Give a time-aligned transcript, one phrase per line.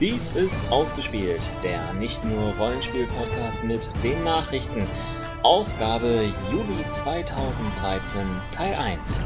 [0.00, 4.86] Dies ist Ausgespielt, der nicht nur Rollenspiel-Podcast mit den Nachrichten.
[5.42, 9.22] Ausgabe Juli 2013, Teil 1.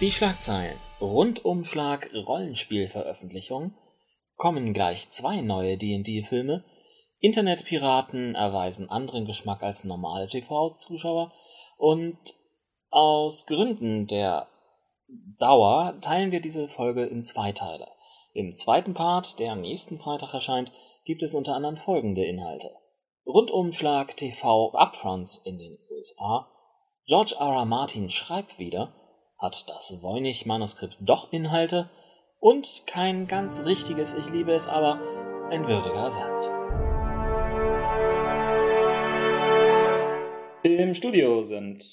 [0.00, 0.78] Die Schlagzeilen.
[1.02, 3.74] Rundumschlag Rollenspielveröffentlichung.
[4.36, 6.64] Kommen gleich zwei neue D&D-Filme.
[7.20, 11.32] Internetpiraten erweisen anderen Geschmack als normale TV-Zuschauer.
[11.76, 12.18] Und
[12.90, 14.48] aus Gründen der
[15.38, 17.86] Dauer teilen wir diese Folge in zwei Teile.
[18.32, 20.72] Im zweiten Part, der am nächsten Freitag erscheint,
[21.04, 22.70] gibt es unter anderem folgende Inhalte.
[23.26, 26.48] Rundumschlag TV Upfronts in den USA.
[27.06, 27.48] George R.
[27.48, 27.64] R.
[27.64, 28.94] Martin schreibt wieder.
[29.38, 31.90] Hat das Voynich-Manuskript doch Inhalte?
[32.38, 35.00] Und kein ganz richtiges Ich liebe es aber,
[35.50, 36.52] ein würdiger Satz.
[40.62, 41.84] Im Studio sind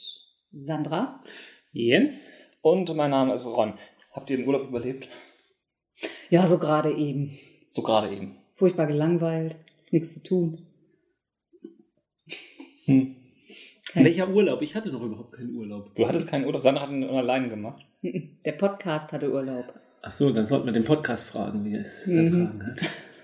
[0.52, 1.24] Sandra.
[1.72, 2.34] Jens.
[2.62, 3.74] und mein Name ist Ron.
[4.12, 5.08] Habt ihr den Urlaub überlebt?
[6.30, 7.38] Ja, so gerade eben.
[7.70, 8.38] So gerade eben.
[8.56, 9.56] Furchtbar gelangweilt,
[9.92, 10.66] nichts zu tun.
[12.86, 13.16] Hm.
[13.94, 14.62] Kein- Welcher Urlaub?
[14.62, 15.94] Ich hatte noch überhaupt keinen Urlaub.
[15.96, 17.86] Du hattest keinen Urlaub, Sandra hat ihn alleine gemacht.
[18.04, 19.74] Der Podcast hatte Urlaub.
[20.02, 22.18] Ach so, dann sollten wir den Podcast fragen, wie er es Mhm.
[22.18, 22.82] ertragen hat.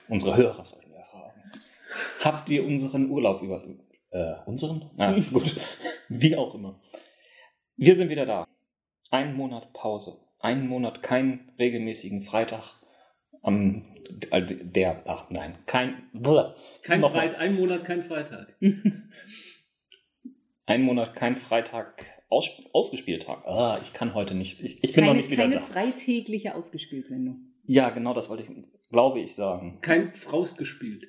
[0.10, 1.42] Unsere Hörer sollten wir fragen.
[2.22, 3.82] Habt ihr unseren Urlaub überlebt?
[4.14, 4.92] Äh, unseren?
[4.98, 5.56] Ah, gut.
[6.08, 6.80] Wie auch immer.
[7.76, 8.48] Wir sind wieder da.
[9.10, 10.20] Ein Monat Pause.
[10.40, 12.76] Ein Monat keinen regelmäßigen Freitag.
[13.42, 13.86] Am,
[14.30, 16.54] äh, der, ach nein, kein, bleh.
[16.84, 17.30] Kein Nochmal.
[17.30, 18.56] Freit ein Monat, kein Freitag.
[20.66, 23.46] Ein Monat kein Freitag aus, Ausgespieltag.
[23.46, 24.62] Ah, ich kann heute nicht.
[24.62, 25.62] Ich, ich bin noch keine nicht wieder keine da.
[25.62, 27.54] freitägliche Ausgespielt-Sendung.
[27.66, 28.50] Ja, genau, das wollte ich,
[28.90, 29.80] glaube ich, sagen.
[29.82, 31.06] Kein Fraus gespielt.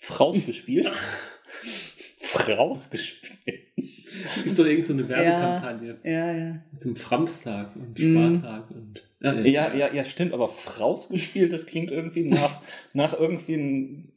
[0.00, 0.90] Fraus gespielt?
[2.32, 3.66] Fraus gespielt.
[4.34, 5.98] Es gibt doch irgendeine so eine Werbekampagne.
[6.04, 6.62] Ja, ja.
[6.72, 8.36] Mit so einem Framstag und Mhm.
[8.40, 9.08] Spartag und.
[9.20, 12.60] Ja, Ja, ja, ja, stimmt, aber Fraus gespielt, das klingt irgendwie nach,
[12.92, 14.12] nach irgendwie ein,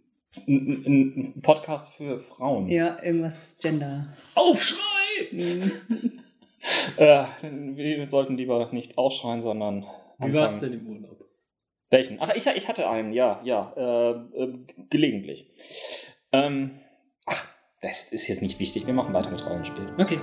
[0.48, 2.70] ein, ein Podcast für Frauen.
[2.70, 4.14] Ja, irgendwas Gender.
[4.36, 4.78] Aufschrei!
[5.32, 5.72] Mhm.
[6.98, 9.84] Äh, wir sollten lieber nicht ausschreien, sondern.
[10.20, 11.26] Wie war es denn im Urlaub?
[11.90, 12.18] Welchen?
[12.20, 14.54] Ach, ich, ich hatte einen, ja, ja, äh, äh,
[14.92, 15.48] gelegentlich.
[16.32, 16.80] Ähm,
[17.82, 18.86] das ist jetzt nicht wichtig.
[18.86, 19.92] Wir machen weiter mit Rollenspiel.
[19.98, 20.20] Okay.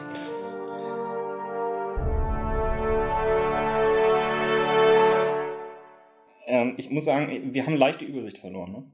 [6.47, 8.84] Ähm, ich muss sagen, wir haben leicht die Übersicht verloren, ne?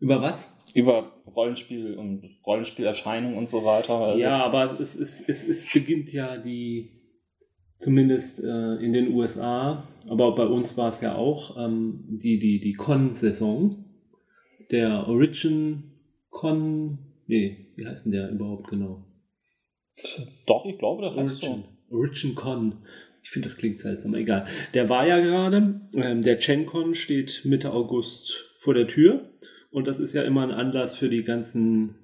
[0.00, 0.48] Über was?
[0.74, 3.98] Über Rollenspiel und Rollenspielerscheinungen und so weiter.
[3.98, 6.92] Also, Ja, aber es, es, es, es beginnt ja die,
[7.78, 12.60] zumindest äh, in den USA, aber bei uns war es ja auch, ähm, die, die,
[12.60, 13.84] die Con-Saison.
[14.70, 15.94] Der Origin
[16.30, 19.04] Con, nee, wie heißt denn der überhaupt genau?
[20.46, 21.64] Doch, ich glaube, das heißt Origin.
[21.88, 21.96] so.
[21.96, 22.74] Origin Con.
[23.22, 24.46] Ich finde, das klingt seltsam, aber egal.
[24.74, 25.80] Der war ja gerade.
[25.92, 29.30] Ähm, der GenCon steht Mitte August vor der Tür.
[29.70, 31.96] Und das ist ja immer ein Anlass für die ganzen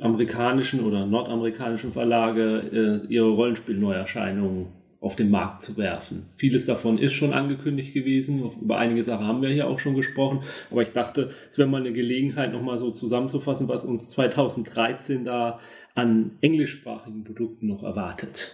[0.00, 6.26] amerikanischen oder nordamerikanischen Verlage, äh, ihre Rollenspielneuerscheinungen auf den Markt zu werfen.
[6.36, 8.42] Vieles davon ist schon angekündigt gewesen.
[8.60, 10.42] Über einige Sachen haben wir hier auch schon gesprochen.
[10.70, 15.58] Aber ich dachte, es wäre mal eine Gelegenheit, nochmal so zusammenzufassen, was uns 2013 da
[15.94, 18.52] an englischsprachigen Produkten noch erwartet.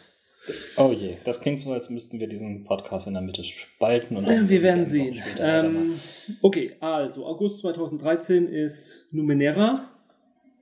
[0.77, 4.17] Oh je, das klingt so, als müssten wir diesen Podcast in der Mitte spalten.
[4.17, 5.21] Und Äh, Wir werden sehen.
[5.41, 5.95] Ähm,
[6.41, 9.91] okay, also August 2013 ist Numenera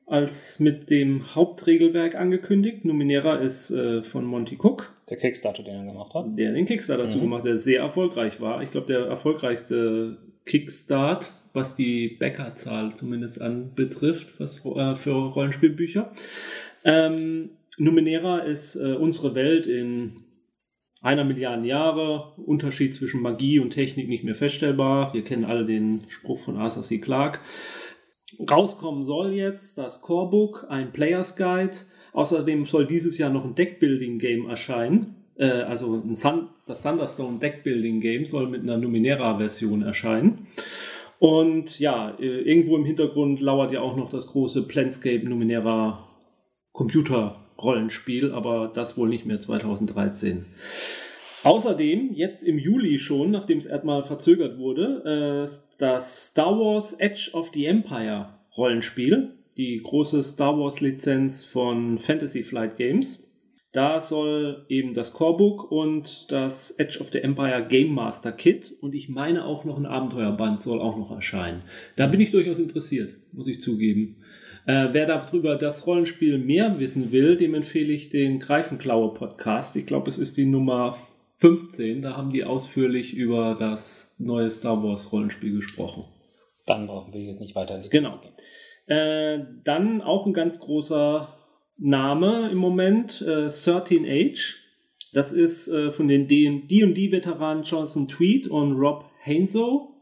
[0.06, 2.86] als mit dem Hauptregelwerk angekündigt.
[2.86, 6.26] Numenera ist äh, von Monty Cook, Der Kickstarter, den er gemacht hat.
[6.38, 7.22] der den Kickstarter dazu Mhm.
[7.22, 8.62] gemacht hat, der sehr erfolgreich war.
[8.62, 10.16] Ich glaube, der erfolgreichste
[10.46, 16.12] Kickstart, was die Bäckerzahl zumindest anbetrifft, was äh, für Rollenspielbücher.
[16.84, 20.24] Ähm, Numenera ist äh, unsere Welt in
[21.02, 22.32] einer Milliarde Jahre.
[22.38, 25.12] Unterschied zwischen Magie und Technik nicht mehr feststellbar.
[25.12, 26.98] Wir kennen alle den Spruch von Arthur C.
[26.98, 27.40] Clarke.
[28.50, 31.76] Rauskommen soll jetzt das Corebook, ein Players Guide.
[32.14, 35.16] Außerdem soll dieses Jahr noch ein Deckbuilding-Game erscheinen.
[35.36, 40.46] Äh, also ein Sun, das Thunderstone Deckbuilding-Game soll mit einer Numenera-Version erscheinen.
[41.18, 46.08] Und ja, äh, irgendwo im Hintergrund lauert ja auch noch das große Planscape Numenera
[46.72, 50.44] Computer-Rollenspiel, aber das wohl nicht mehr 2013.
[51.42, 57.30] Außerdem, jetzt im Juli schon, nachdem es erstmal verzögert wurde, äh, das Star Wars Edge
[57.32, 63.30] of the Empire Rollenspiel, die große Star Wars Lizenz von Fantasy Flight Games.
[63.72, 68.94] Da soll eben das Corebook und das Edge of the Empire Game Master Kit und
[68.94, 71.62] ich meine auch noch ein Abenteuerband soll auch noch erscheinen.
[71.96, 74.22] Da bin ich durchaus interessiert, muss ich zugeben.
[74.66, 79.74] Äh, wer darüber das Rollenspiel mehr wissen will, dem empfehle ich den Greifenklaue Podcast.
[79.76, 80.96] Ich glaube, es ist die Nummer
[81.38, 82.00] 15.
[82.00, 86.04] Da haben die ausführlich über das neue Star Wars Rollenspiel gesprochen.
[86.64, 88.18] Dann brauchen wir jetzt nicht weiter Genau.
[88.20, 88.32] Gehen.
[88.86, 91.34] Äh, dann auch ein ganz großer
[91.78, 94.60] Name im Moment, äh, 13 Age.
[95.12, 100.00] Das ist äh, von den D&D-Veteranen Johnson Tweed und Rob Hainso.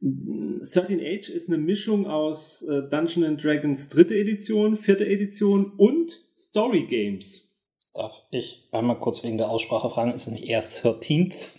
[0.00, 6.20] 13 Age ist eine Mischung aus äh, Dungeon and Dragons dritte Edition, vierte Edition und
[6.36, 7.46] Story Games.
[7.94, 10.12] Darf ich einmal kurz wegen der Aussprache fragen?
[10.12, 11.58] Ist es nicht erst 13th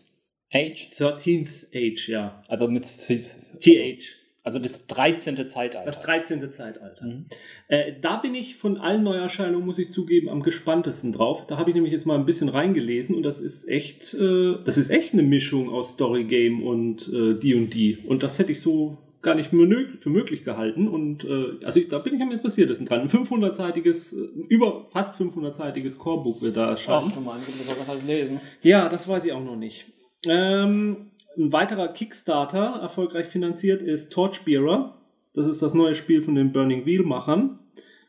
[0.53, 0.87] Age?
[0.95, 2.43] 13th Age, ja.
[2.47, 4.26] Also mit TH.
[4.47, 5.35] Also das 13.
[5.49, 5.85] Zeitalter.
[5.85, 6.49] Das 13.
[6.53, 7.05] Zeitalter.
[7.05, 7.25] Mhm.
[7.67, 11.45] Äh, da bin ich von allen Neuerscheinungen, muss ich zugeben, am gespanntesten drauf.
[11.47, 14.77] Da habe ich nämlich jetzt mal ein bisschen reingelesen und das ist echt, äh, das
[14.77, 17.97] ist echt eine Mischung aus Story Game und äh, D&D.
[18.07, 20.87] Und das hätte ich so gar nicht für möglich gehalten.
[20.87, 23.01] Und äh, also da bin ich am interessiertesten dran.
[23.01, 27.07] Ein 500-seitiges, äh, über fast 500-seitiges Corebook wird da erscheinen.
[27.09, 28.39] Ach du Mann, du soll das alles lesen.
[28.61, 29.87] Ja, das weiß ich auch noch nicht.
[30.25, 34.97] Ähm, ein weiterer Kickstarter, erfolgreich finanziert, ist Torchbearer.
[35.33, 37.59] Das ist das neue Spiel von den Burning Wheel-Machern.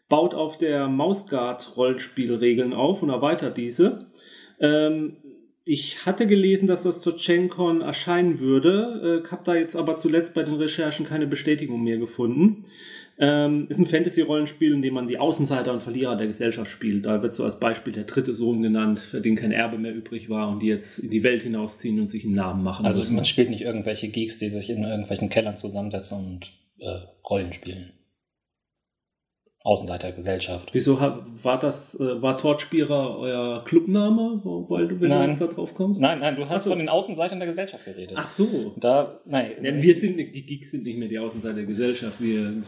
[0.08, 4.06] Baut auf der Mausguard-Rollenspielregeln auf und erweitert diese.
[4.60, 5.18] Ähm,
[5.64, 10.32] ich hatte gelesen, dass das zur GenCon erscheinen würde, äh, habe da jetzt aber zuletzt
[10.32, 12.64] bei den Recherchen keine Bestätigung mehr gefunden.
[13.20, 17.04] Ähm, ist ein Fantasy-Rollenspiel, in dem man die Außenseiter und Verlierer der Gesellschaft spielt.
[17.04, 20.30] Da wird so als Beispiel der dritte Sohn genannt, für den kein Erbe mehr übrig
[20.30, 23.16] war und die jetzt in die Welt hinausziehen und sich einen Namen machen Also müssen.
[23.16, 27.92] man spielt nicht irgendwelche Geeks, die sich in irgendwelchen Kellern zusammensetzen und äh, Rollen spielen.
[29.64, 30.70] Außenseiter Gesellschaft.
[30.72, 35.24] Wieso war das, äh, war Torchbearer euer Clubname, weil du, wenn Nein.
[35.24, 36.00] du jetzt da drauf kommst?
[36.00, 36.70] Nein, nein, du hast so.
[36.70, 38.14] von den Außenseitern der Gesellschaft geredet.
[38.16, 38.72] Ach so.
[38.76, 39.52] Da, nein.
[39.62, 42.20] Ja, wir sind nicht, die Geeks sind nicht mehr die Außenseiter der Gesellschaft.
[42.20, 42.62] Wir,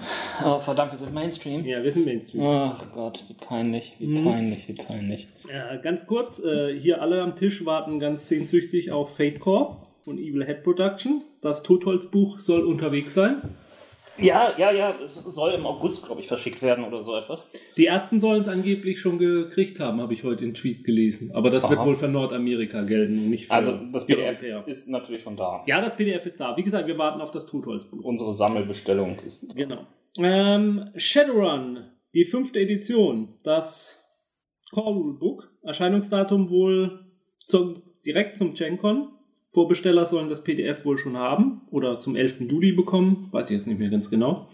[0.44, 1.64] Oh, verdammt, wir sind Mainstream.
[1.64, 2.42] ja, wir sind Mainstream.
[2.44, 4.25] Ach Gott, wie peinlich, wie Mhm.
[4.25, 5.28] peinlich, wie peinlich.
[5.48, 10.19] Ja, ganz kurz, äh, hier alle am Tisch warten ganz sehnsüchtig auf Fate Core von
[10.19, 11.22] Evil Head Production.
[11.40, 13.43] Das Totholzbuch soll unterwegs sein.
[14.18, 17.42] Ja, ja, ja, es soll im August, glaube ich, verschickt werden oder so etwas.
[17.76, 21.32] Die ersten sollen es angeblich schon gekriegt haben, habe ich heute in Tweet gelesen.
[21.34, 21.86] Aber das wird Aha.
[21.86, 24.64] wohl für Nordamerika gelten und nicht für Also das PDF Europäer.
[24.66, 25.62] ist natürlich schon da.
[25.66, 26.56] Ja, das PDF ist da.
[26.56, 28.04] Wie gesagt, wir warten auf das Totholzbuch.
[28.04, 29.54] Unsere Sammelbestellung ist.
[29.56, 29.86] Genau.
[30.18, 33.96] Ähm, Shadowrun, die fünfte Edition, das
[34.72, 35.50] Core Rulebook.
[35.62, 37.06] Erscheinungsdatum wohl
[37.46, 39.08] zum, direkt zum GenCon.
[39.52, 42.43] Vorbesteller sollen das PDF wohl schon haben oder zum 11.
[42.43, 43.29] Juli bekommen.
[43.32, 44.49] Weiß ich jetzt nicht mehr ganz genau.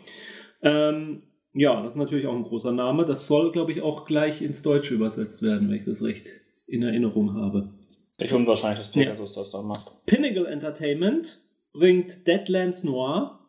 [0.62, 1.22] Ähm,
[1.52, 3.04] ja, das ist natürlich auch ein großer Name.
[3.04, 6.28] Das soll, glaube ich, auch gleich ins Deutsche übersetzt werden, wenn ich das recht
[6.66, 7.70] in Erinnerung habe.
[8.18, 9.92] Ich finde wahrscheinlich, dass Pegasus das da macht.
[10.06, 11.42] Pinnacle Entertainment
[11.72, 13.40] bringt Deadlands Noir.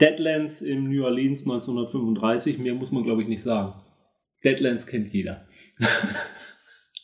[0.00, 2.58] Deadlands im New Orleans 1935.
[2.58, 3.74] Mehr muss man, glaube ich, nicht sagen.
[4.44, 5.46] Deadlands kennt jeder.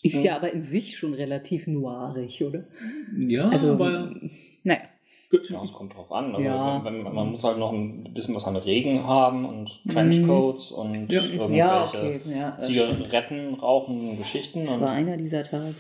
[0.03, 2.65] Ist ja aber in sich schon relativ noirig, oder?
[3.17, 4.13] Ja, Also, aber
[4.63, 4.81] naja.
[5.31, 5.51] gut.
[5.51, 6.33] Ja, es kommt drauf an.
[6.35, 6.85] Also Ja.
[6.85, 11.11] wenn, wenn, man muss halt noch ein bisschen was an Regen haben und Trenchcoats und
[11.11, 11.23] Ja.
[11.23, 12.21] irgendwelche Ja, okay.
[12.27, 12.57] Ja.
[12.59, 14.69] Zigaretten rauchen, Geschichten.
[14.69, 15.75] Und war einer dieser Tage.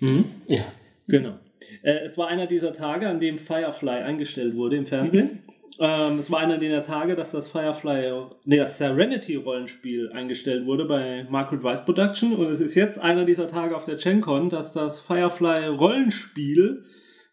[0.00, 0.24] Mhm.
[0.46, 0.62] ja.
[1.06, 1.34] Genau.
[1.82, 5.40] Äh, es war einer dieser Tage, an dem Firefly eingestellt wurde im Fernsehen.
[5.80, 11.26] Ähm, es war einer dieser Tage, dass das Firefly, nee, das Serenity-Rollenspiel eingestellt wurde bei
[11.30, 12.34] Margaret Weiss Production.
[12.34, 16.84] Und es ist jetzt einer dieser Tage auf der GenCon, dass das Firefly-Rollenspiel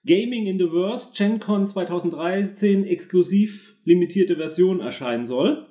[0.06, 5.66] Gaming in the Verse GenCon 2013 exklusiv limitierte Version erscheinen soll.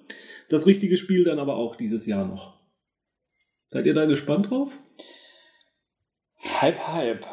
[0.49, 2.59] Das richtige Spiel dann aber auch dieses Jahr noch.
[3.69, 4.79] Seid ihr da gespannt drauf?
[6.61, 7.27] Halb, halb.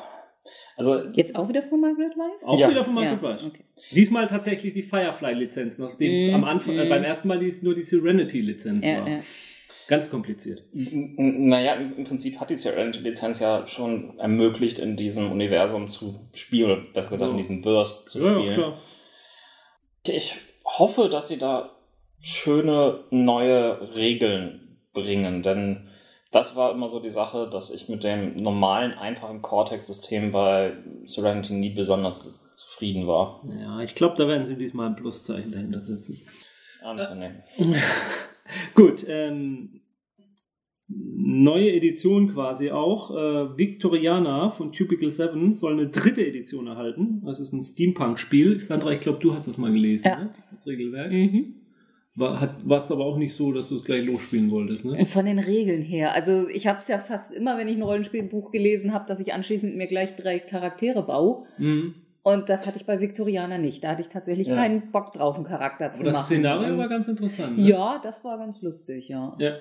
[0.77, 2.43] Also, Jetzt auch wieder von Margaret Weiss?
[2.43, 2.69] Auch Ja.
[2.69, 3.43] wieder von Margaret ja, Weiss.
[3.43, 3.65] okay.
[3.89, 6.87] Diesmal tatsächlich die Firefly-Lizenz, nachdem es Mm, am Anfang, mm.
[6.89, 9.09] beim ersten Mal die, nur die Serenity-Lizenz Ja, war.
[9.09, 9.19] ja.
[9.87, 10.63] Ganz kompliziert.
[10.73, 16.71] n- naja, im Prinzip hat die Serenity-Lizenz ja schon ermöglicht, in diesem Universum zu spielen,
[16.71, 17.31] oder besser gesagt, Ja.
[17.31, 18.53] in diesem Verse zu Ja, ja, spielen.
[18.55, 18.81] klar.
[20.07, 21.71] Ich hoffe, dass sie da
[22.21, 25.87] schöne neue Regeln bringen, denn
[26.31, 30.73] das war immer so die Sache, dass ich mit dem normalen, einfachen Cortex-System bei
[31.03, 33.43] Serenity nie besonders zufrieden war.
[33.59, 36.19] Ja, ich glaube, da werden sie diesmal ein Pluszeichen dahinter setzen.
[36.83, 37.43] Anzunehmen.
[38.75, 39.81] Gut, ähm,
[40.87, 43.11] neue Edition quasi auch.
[43.11, 47.21] Äh, Victoriana von Cubicle 7 soll eine dritte Edition erhalten.
[47.25, 48.59] Das ist ein Steampunk-Spiel.
[48.61, 50.19] Sandra, ich glaube, du hast das mal gelesen, Ja.
[50.23, 50.33] ne?
[50.51, 51.11] das Regelwerk.
[51.11, 51.55] Mhm.
[52.15, 55.05] war es aber auch nicht so, dass du es gleich losspielen wolltest, ne?
[55.05, 56.13] Von den Regeln her.
[56.13, 59.33] Also ich habe es ja fast immer, wenn ich ein Rollenspielbuch gelesen habe, dass ich
[59.33, 61.45] anschließend mir gleich drei Charaktere baue.
[61.57, 61.95] Mhm.
[62.23, 63.83] Und das hatte ich bei Victoriana nicht.
[63.83, 64.55] Da hatte ich tatsächlich Ja.
[64.55, 66.25] keinen Bock drauf, einen Charakter zu Aber das machen.
[66.27, 67.57] Szenario Und- war ganz interessant.
[67.57, 67.67] Ne?
[67.67, 69.35] Ja, das war ganz lustig, ja.
[69.39, 69.57] ja.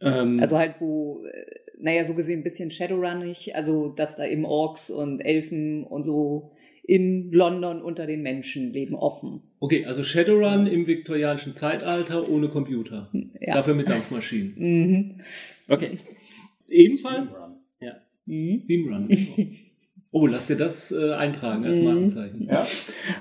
[0.00, 1.44] Ähm, Also halt, wo, äh,
[1.80, 6.52] naja, so gesehen ein bisschen Shadowrunnig, also dass da eben Orks und Elfen und so
[6.84, 9.42] in London unter den Menschen leben offen.
[9.60, 13.10] okay, also Shadowrun im viktorianischen Zeitalter ohne Computer.
[13.40, 13.54] Ja.
[13.54, 14.54] Dafür mit Dampfmaschinen.
[14.56, 15.20] Mhm.
[15.68, 15.96] Okay.
[16.68, 17.56] Ebenfalls Steamrun.
[18.26, 18.54] Mhm.
[18.56, 19.08] Steamrun.
[20.14, 21.84] Oh, lass dir das äh, eintragen als Mhm.
[21.84, 22.42] Markenzeichen.
[22.50, 22.66] Ja?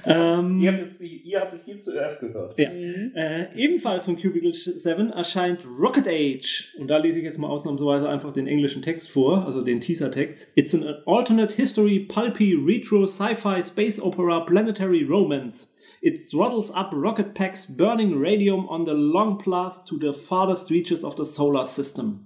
[0.06, 2.60] Ähm, Ihr, habt es, ihr habt es hier zuerst gehört.
[2.60, 2.70] Ja.
[2.70, 3.14] Mhm.
[3.16, 6.76] Äh, ebenfalls von Cubicle 7 erscheint Rocket Age.
[6.78, 10.52] Und da lese ich jetzt mal ausnahmsweise einfach den englischen Text vor, also den Teaser-Text.
[10.56, 15.74] It's an alternate history, pulpy, retro, sci-fi, space opera, planetary romance.
[16.02, 21.06] It throttles up rocket packs burning radium on the long blast to the farthest reaches
[21.06, 22.26] of the solar system.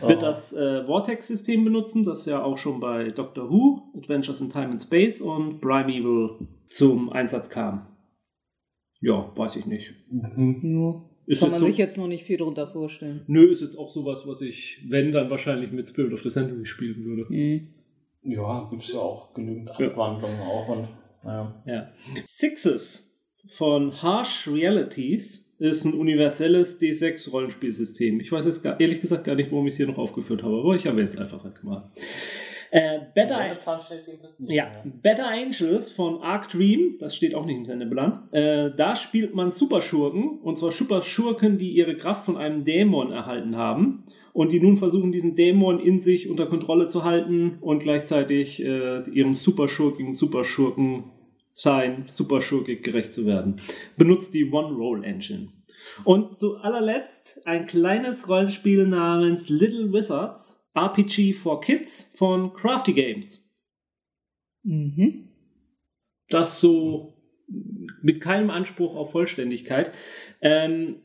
[0.00, 0.20] Wird Oh.
[0.20, 4.80] das äh, Vortex-System benutzen, das ja auch schon bei Doctor Who, Adventures in Time and
[4.80, 7.86] Space und Primeval zum Einsatz kam.
[9.00, 9.94] Ja, weiß ich nicht.
[10.10, 10.60] Mhm.
[10.62, 11.04] Ja.
[11.26, 13.22] Ist Kann man so- sich jetzt noch nicht viel drunter vorstellen.
[13.26, 16.64] Nö, ist jetzt auch sowas, was ich, wenn, dann wahrscheinlich mit Spirit of the Century
[16.66, 17.26] spielen würde.
[17.28, 17.68] Mhm.
[18.22, 19.86] Ja, gibt es ja auch genügend Ja.
[19.88, 20.68] Abwandlungen auch.
[20.68, 20.88] Und,
[21.24, 21.62] naja.
[21.66, 21.88] Ja.
[22.24, 23.16] Sixes
[23.48, 28.20] von Harsh Realities ist ein universelles D6-Rollenspielsystem.
[28.20, 30.58] Ich weiß jetzt gar, ehrlich gesagt gar nicht, warum ich es hier noch aufgeführt habe,
[30.58, 31.90] aber ich erwähne es einfach jetzt mal.
[32.70, 33.38] Äh, Better,
[34.48, 34.84] Ja, mehr.
[35.02, 38.28] Better Angels von Arc Dream, das steht auch nicht im Sendeplan.
[38.32, 43.56] Äh, da spielt man Superschurken, und zwar Superschurken, die ihre Kraft von einem Dämon erhalten
[43.56, 48.62] haben und die nun versuchen, diesen Dämon in sich unter Kontrolle zu halten und gleichzeitig
[48.62, 51.04] äh, ihrem superschurkigen Superschurken
[51.56, 53.60] sein, superschurkig gerecht zu werden.
[53.96, 55.48] Benutzt die One-Roll-Engine.
[56.04, 63.42] Und zu allerletzt ein kleines Rollenspiel namens Little Wizards, RPG for Kids von Crafty Games
[64.64, 65.28] Mhm.
[66.28, 67.14] das so
[68.02, 69.92] mit keinem Anspruch auf Vollständigkeit.
[70.42, 70.96] Ähm,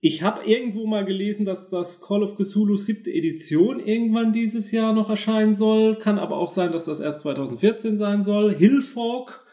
[0.00, 4.94] ich habe irgendwo mal gelesen, dass das Call of Cthulhu siebte Edition irgendwann dieses Jahr
[4.94, 5.98] noch erscheinen soll.
[5.98, 8.54] Kann aber auch sein, dass das erst 2014 sein soll.
[8.54, 9.44] Hillfork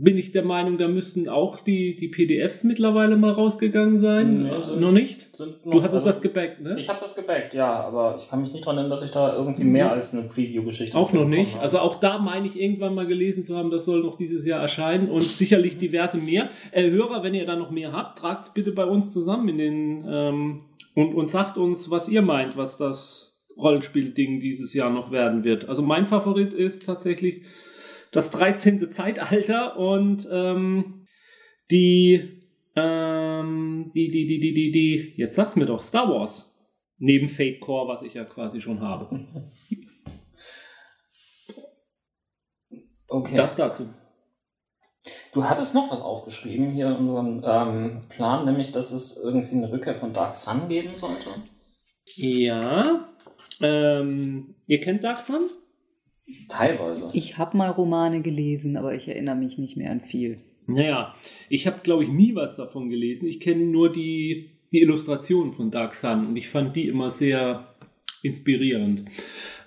[0.00, 4.44] bin ich der Meinung, da müssten auch die, die PDFs mittlerweile mal rausgegangen sein.
[4.44, 5.34] Nee, also- noch nicht?
[5.36, 6.76] Sind Du noch- hattest also- das gebackt, ne?
[6.78, 9.34] Ich habe das gebackt, ja, aber ich kann mich nicht daran erinnern, dass ich da
[9.34, 11.52] irgendwie mehr als eine Preview-Geschichte Auch noch nicht.
[11.54, 11.62] habe.
[11.62, 14.60] Also auch da meine ich irgendwann mal gelesen zu haben, das soll noch dieses Jahr
[14.60, 16.48] erscheinen und sicherlich diverse mehr.
[16.72, 19.58] Äh, Hörer, wenn ihr da noch mehr habt, tragt es bitte bei uns zusammen in
[19.58, 20.60] den ähm,
[20.94, 25.68] und, und sagt uns, was ihr meint, was das Rollenspiel-Ding dieses Jahr noch werden wird.
[25.68, 27.42] Also mein Favorit ist tatsächlich
[28.12, 28.90] das 13.
[28.90, 31.06] Zeitalter und ähm,
[31.70, 32.42] die,
[32.76, 36.54] ähm, die, die, die, die, die, die, jetzt sag's mir doch, Star Wars.
[37.00, 39.08] Neben Fate Core, was ich ja quasi schon habe.
[43.08, 43.36] okay.
[43.36, 43.88] Das dazu.
[45.32, 49.70] Du hattest noch was aufgeschrieben hier in unserem ähm, Plan, nämlich, dass es irgendwie eine
[49.70, 51.30] Rückkehr von Dark Sun geben sollte.
[52.16, 53.08] Ja.
[53.60, 55.50] Ähm, ihr kennt Dark Sun?
[56.48, 57.08] Teilweise.
[57.12, 60.36] Ich habe mal Romane gelesen, aber ich erinnere mich nicht mehr an viel.
[60.66, 61.14] Naja,
[61.48, 63.28] ich habe, glaube ich, nie was davon gelesen.
[63.28, 67.74] Ich kenne nur die, die Illustrationen von Dark Sun und ich fand die immer sehr
[68.22, 69.06] inspirierend.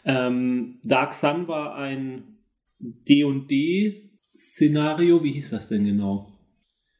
[0.05, 2.37] Ähm, Dark Sun war ein
[2.79, 5.23] D&D-Szenario.
[5.23, 6.27] Wie hieß das denn genau?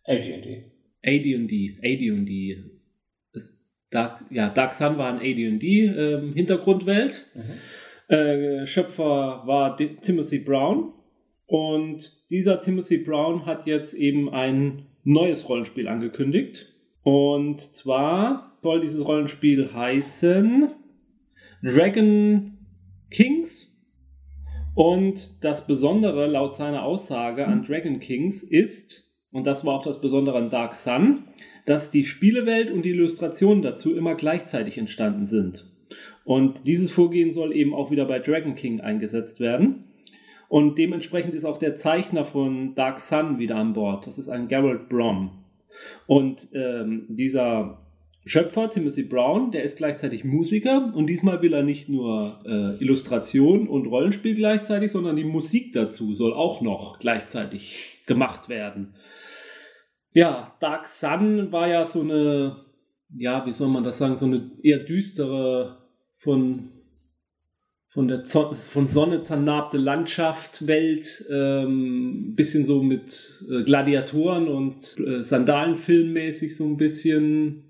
[0.05, 0.71] AD&D.
[1.03, 1.79] AD&D.
[1.83, 2.63] AD&D.
[3.91, 7.27] Dark, ja, Dark Sun war ein AD&D-Hintergrundwelt.
[7.35, 7.59] Mhm.
[8.11, 10.91] Äh, Schöpfer war Di- Timothy Brown.
[11.47, 16.67] Und dieser Timothy Brown hat jetzt eben ein neues Rollenspiel angekündigt.
[17.03, 20.71] Und zwar soll dieses Rollenspiel heißen
[21.63, 22.57] Dragon
[23.09, 23.81] Kings.
[24.75, 30.01] Und das Besondere laut seiner Aussage an Dragon Kings ist, und das war auch das
[30.01, 31.23] Besondere an Dark Sun,
[31.65, 35.70] dass die Spielewelt und die Illustrationen dazu immer gleichzeitig entstanden sind.
[36.23, 39.85] Und dieses Vorgehen soll eben auch wieder bei Dragon King eingesetzt werden.
[40.49, 44.05] Und dementsprechend ist auch der Zeichner von Dark Sun wieder an Bord.
[44.05, 45.31] Das ist ein Gerald Brom.
[46.07, 47.79] Und ähm, dieser
[48.25, 53.67] Schöpfer, Timothy Brown, der ist gleichzeitig Musiker und diesmal will er nicht nur äh, Illustration
[53.67, 58.93] und Rollenspiel gleichzeitig, sondern die Musik dazu soll auch noch gleichzeitig gemacht werden.
[60.13, 62.57] Ja, Dark Sun war ja so eine,
[63.17, 65.80] ja, wie soll man das sagen, so eine eher düstere
[66.23, 66.69] von
[67.93, 74.77] von der Zo von Sonne zernarbte Landschaft, Welt, ähm, bisschen so mit äh, Gladiatoren und
[75.05, 77.65] äh, Sandalenfilmmäßig so ein bisschen.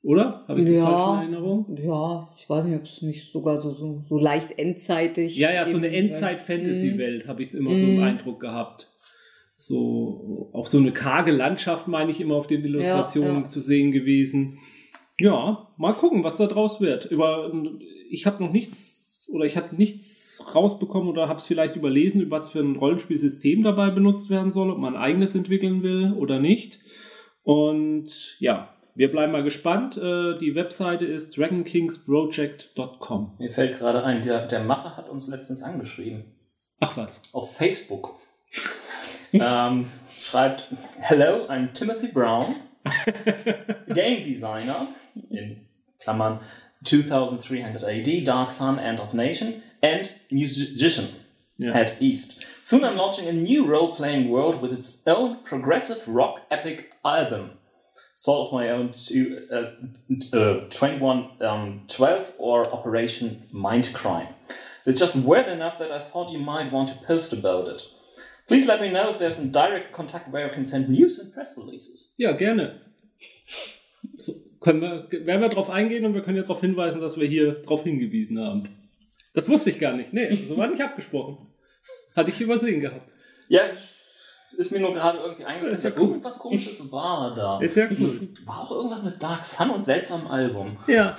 [0.00, 0.44] Oder?
[0.46, 0.84] Habe ich das Ja.
[0.84, 1.76] falsch in Erinnerung?
[1.82, 5.36] Ja, ich weiß nicht, ob es nicht sogar so, so, so leicht endzeitig.
[5.36, 8.02] Ja, ja, so eine Endzeit-Fantasy-Welt habe ich immer so im Mhm.
[8.04, 8.88] Eindruck gehabt.
[9.56, 13.48] So, auch so eine karge Landschaft, meine ich, immer auf den Illustrationen ja.
[13.48, 14.58] zu sehen gewesen.
[15.20, 17.06] Ja, mal gucken, was da draus wird.
[17.06, 17.52] Über,
[18.08, 22.36] ich habe noch nichts oder ich habe nichts rausbekommen oder habe es vielleicht überlesen, über
[22.36, 26.38] was für ein Rollenspielsystem dabei benutzt werden soll, ob man ein eigenes entwickeln will oder
[26.38, 26.78] nicht.
[27.42, 29.96] Und ja, wir bleiben mal gespannt.
[29.96, 33.34] Äh, Die Webseite ist dragonkingsproject.com.
[33.38, 36.24] Mir fällt gerade ein, der, der Macher hat uns letztens angeschrieben.
[36.80, 37.22] Ach was.
[37.32, 38.14] Auf Facebook.
[39.32, 39.86] ähm,
[40.18, 40.68] schreibt,
[41.00, 42.54] Hello, I'm Timothy Brown,
[43.94, 44.88] Game Designer,
[45.30, 45.60] in
[46.04, 46.40] Klammern
[46.84, 51.08] 2300 AD, Dark Sun, End of Nation, and Musician.
[51.60, 51.72] Ja.
[51.72, 52.44] Head East.
[52.62, 57.50] Soon I'm launching a new role-playing world with its own progressive rock epic album.
[58.14, 64.32] Soul of My Own to, uh, uh, 21, um, 12 or Operation Mindcrime.
[64.86, 67.82] It's just weird enough that I thought you might want to post about it.
[68.48, 71.32] Please let me know if there's a direct contact where you can send news and
[71.32, 72.14] press releases.
[72.16, 72.80] Ja, gerne.
[74.16, 77.28] So, können wir, werden wir darauf eingehen und wir können ja darauf hinweisen, dass wir
[77.28, 78.68] hier darauf hingewiesen haben.
[79.34, 80.12] Das wusste ich gar nicht.
[80.12, 81.46] Nee, so war nicht abgesprochen.
[82.16, 83.12] Hatte ich übersehen gehabt.
[83.48, 83.60] Ja,
[84.56, 85.74] ist mir nur gerade irgendwie eingefallen.
[85.74, 86.08] Ist ja cool.
[86.08, 87.60] Irgendwas komisches war da.
[87.60, 88.10] Ist ja cool.
[88.46, 90.76] War auch irgendwas mit Dark Sun und seltsamem Album.
[90.86, 91.16] Ja.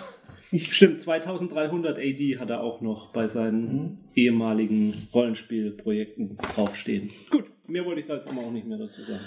[0.58, 7.12] Stimmt, 2300 AD hat er auch noch bei seinen ehemaligen Rollenspielprojekten draufstehen.
[7.30, 9.22] Gut, mehr wollte ich da jetzt aber auch nicht mehr dazu sagen.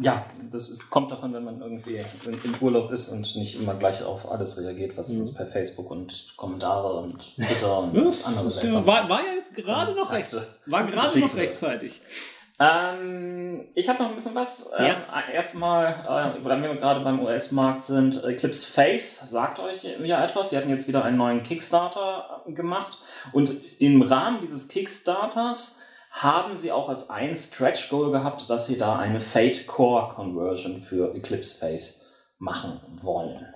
[0.00, 3.74] Ja, das ist, kommt davon, wenn man irgendwie in, im Urlaub ist und nicht immer
[3.74, 5.20] gleich auf alles reagiert, was Mhm.
[5.20, 9.34] uns per Facebook und Kommentare und Twitter und Ja, das andere ja, war, war ja
[9.34, 10.34] jetzt gerade noch recht.
[10.66, 12.00] War gerade noch rechtzeitig.
[12.62, 14.72] Ähm, ich habe noch ein bisschen was.
[14.78, 14.86] Ja.
[14.86, 14.96] Ähm,
[15.32, 20.50] erstmal, äh, weil wir gerade beim US-Markt sind, Eclipse Face sagt euch ja etwas.
[20.50, 22.98] Die hatten jetzt wieder einen neuen Kickstarter äh, gemacht.
[23.32, 28.78] Und im Rahmen dieses Kickstarters haben sie auch als ein Stretch Goal gehabt, dass sie
[28.78, 33.46] da eine Fate Core Conversion für Eclipse Face machen wollen.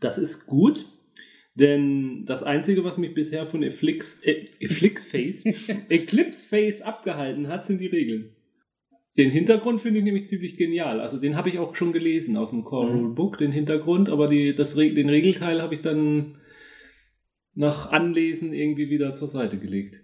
[0.00, 0.84] Das ist gut,
[1.54, 5.44] denn das Einzige, was mich bisher von Eclipse, äh, Eclipse Face,
[5.88, 8.36] Eclipse Face abgehalten hat, sind die Regeln.
[9.18, 11.00] Den Hintergrund finde ich nämlich ziemlich genial.
[11.00, 12.98] Also den habe ich auch schon gelesen aus dem Core Mhm.
[12.98, 16.38] Rule Book, den Hintergrund, aber die, das, den Regelteil habe ich dann
[17.54, 20.00] nach Anlesen irgendwie wieder zur Seite gelegt.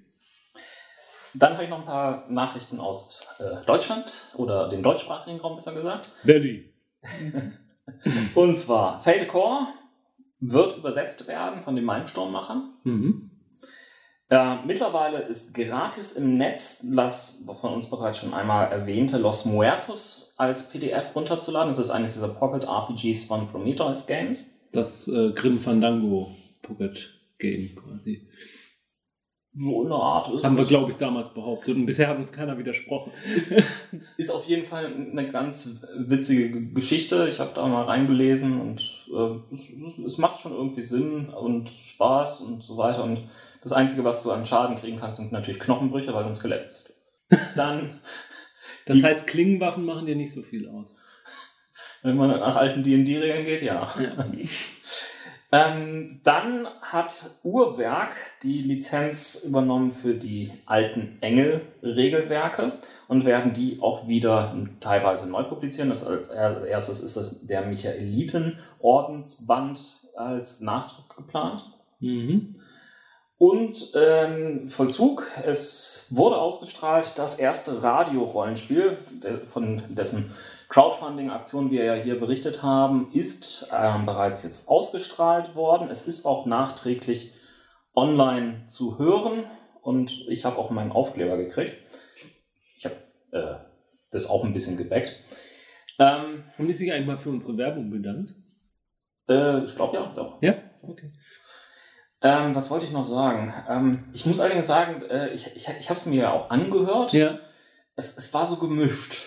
[1.35, 5.75] Dann habe ich noch ein paar Nachrichten aus äh, Deutschland oder dem deutschsprachigen Raum besser
[5.75, 6.11] gesagt.
[6.25, 6.65] Berlin.
[8.35, 9.69] Und zwar Fate Core
[10.41, 12.75] wird übersetzt werden von den Malmsturmmachern.
[12.85, 13.28] Mhm.
[14.31, 20.35] Äh, mittlerweile ist gratis im Netz das von uns bereits schon einmal erwähnte Los Muertos
[20.37, 21.69] als PDF runterzuladen.
[21.69, 24.51] Das ist eines dieser Pocket RPGs von Prometheus Games.
[24.73, 28.29] Das äh, Grim Fandango Pocket Game quasi.
[29.55, 30.33] So eine Art.
[30.33, 31.75] Ist, Haben wir, glaube ich, damals behauptet.
[31.75, 33.13] Und bisher hat uns keiner widersprochen.
[33.35, 33.55] ist,
[34.19, 37.27] ist auf jeden Fall eine ganz witzige Geschichte.
[37.31, 42.43] Ich habe da mal reingelesen und äh, es, es macht schon irgendwie Sinn und Spaß
[42.43, 43.03] und so weiter.
[43.03, 43.23] Und
[43.69, 46.69] das Einzige, was du an Schaden kriegen kannst, sind natürlich Knochenbrüche, weil du ein Skelett
[46.69, 46.93] bist.
[47.57, 48.01] Dann,
[48.87, 50.95] Das heißt, Klingenwaffen machen dir nicht so viel aus.
[52.03, 53.95] wenn man nach alten D&D-Regeln geht, ja.
[55.51, 62.73] Ähm, dann hat Uhrwerk die Lizenz übernommen für die alten Engel-Regelwerke
[63.09, 65.89] und werden die auch wieder teilweise neu publizieren.
[65.89, 69.81] Das als er- erstes ist das der Michaeliten-Ordensband
[70.17, 71.65] als Nachdruck geplant.
[72.01, 72.57] Mhm.
[73.39, 78.99] Und ähm, Vollzug, es wurde ausgestrahlt das erste Radio-Rollenspiel,
[79.49, 80.33] von dessen
[80.69, 85.89] Crowdfunding-Aktion wir ja hier berichtet haben, ist ähm, bereits jetzt ausgestrahlt worden.
[85.89, 87.33] Es ist auch nachträglich
[87.95, 89.45] online zu hören
[89.83, 91.77] und ich habe auch meinen Aufkleber gekriegt.
[92.77, 92.97] Ich habe
[93.31, 93.55] äh,
[94.11, 95.15] das auch ein bisschen gebackt.
[96.01, 98.35] Ähm, Haben die sich eigentlich mal für unsere Werbung bedankt?
[99.29, 100.43] äh, ich glaube ja, doch.
[100.43, 100.55] Ja?
[100.83, 101.11] Okay.
[102.21, 103.55] Ähm, was wollte ich noch sagen?
[103.69, 107.13] Ähm, ich muss allerdings sagen, äh, ich, ich, ich habe es mir ja auch angehört.
[107.13, 107.39] Ja.
[107.95, 109.23] Es, es war so gemischt.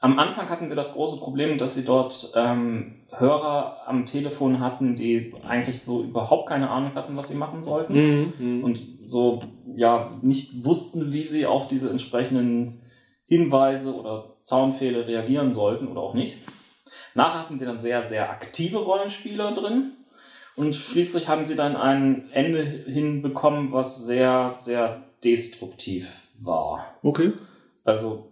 [0.00, 4.96] Am Anfang hatten sie das große Problem, dass sie dort ähm, Hörer am Telefon hatten,
[4.96, 7.92] die eigentlich so überhaupt keine Ahnung hatten, was sie machen sollten.
[7.92, 8.32] Mhm.
[8.38, 8.64] Mhm.
[8.64, 9.42] Und so,
[9.76, 12.82] ja, nicht wussten, wie sie auf diese entsprechenden
[13.26, 16.38] Hinweise oder Zaunfehler reagieren sollten oder auch nicht.
[17.14, 19.92] Nachher hatten sie dann sehr, sehr aktive Rollenspieler drin.
[20.60, 26.98] Und schließlich haben sie dann ein Ende hinbekommen, was sehr, sehr destruktiv war.
[27.02, 27.32] Okay.
[27.82, 28.30] Also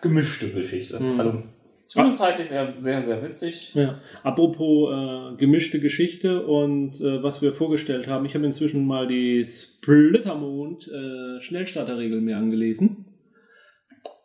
[0.00, 0.98] gemischte Geschichte.
[0.98, 1.20] Mhm.
[1.20, 1.42] Also
[1.84, 3.74] zwischenzeitlich sehr, sehr, sehr witzig.
[3.74, 4.00] Ja.
[4.22, 9.44] Apropos äh, gemischte Geschichte und äh, was wir vorgestellt haben, ich habe inzwischen mal die
[9.44, 13.04] Splittermond äh, Schnellstarterregeln mir angelesen.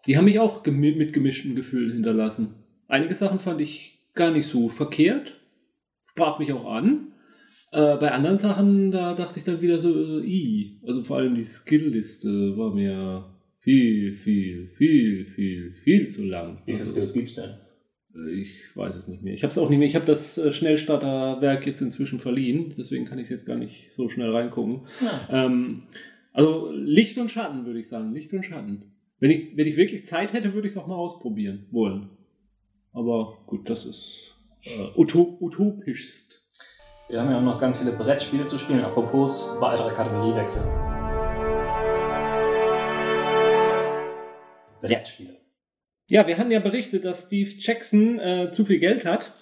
[0.06, 2.56] Die haben mich auch gemi mit gemischten Gefühlen hinterlassen.
[2.88, 5.35] Einige Sachen fand ich gar nicht so verkehrt,
[6.16, 7.08] sprach mich auch an.
[7.74, 9.90] Äh, bei anderen Sachen, da dachte ich dann wieder so,
[10.22, 10.80] äh, i.
[10.88, 13.26] Also vor allem die Skillliste war mir
[13.60, 16.60] viel, viel, viel, viel, viel zu lang.
[16.66, 17.50] Wie viele Also- Skills gibt's denn?
[18.16, 19.34] äh, Ich weiß es nicht mehr.
[19.34, 19.88] Ich habe es auch nicht mehr.
[19.90, 24.08] Ich habe das äh, Schnellstarterwerk jetzt inzwischen verliehen, deswegen kann ich jetzt gar nicht so
[24.08, 24.82] schnell reingucken.
[25.04, 25.46] Ja.
[25.46, 25.84] Ähm,
[26.32, 28.84] also Licht und Schatten würde ich sagen, Licht und Schatten.
[29.20, 32.10] Wenn ich, wenn ich wirklich Zeit hätte, würde ich es auch mal ausprobieren wollen.
[32.94, 34.35] Aber gut, das ist
[34.66, 36.44] äh, utop utopischst.
[37.08, 38.84] Wir haben ja auch noch ganz viele Brettspiele zu spielen.
[38.84, 40.64] Apropos weitere Kategoriewechsel.
[44.82, 45.38] Brettspiele.
[46.08, 49.34] Ja, wir hatten ja berichtet, dass Steve Jackson äh, zu viel Geld hat.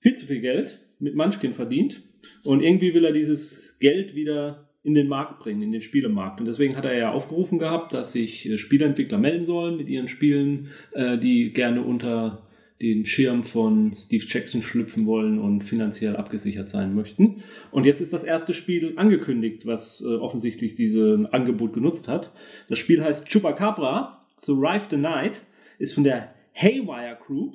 [0.00, 2.02] Viel zu viel Geld mit Munchkin verdient.
[2.44, 6.40] Und irgendwie will er dieses Geld wieder in den Markt bringen, in den Spielemarkt.
[6.40, 10.08] Und deswegen hat er ja aufgerufen gehabt, dass sich äh, Spieleentwickler melden sollen mit ihren
[10.08, 12.46] Spielen, äh, die gerne unter
[12.82, 17.42] den Schirm von Steve Jackson schlüpfen wollen und finanziell abgesichert sein möchten.
[17.70, 22.32] Und jetzt ist das erste Spiel angekündigt, was äh, offensichtlich dieses Angebot genutzt hat.
[22.68, 25.42] Das Spiel heißt Chupacabra, Survive the Night,
[25.78, 27.54] ist von der Haywire Group.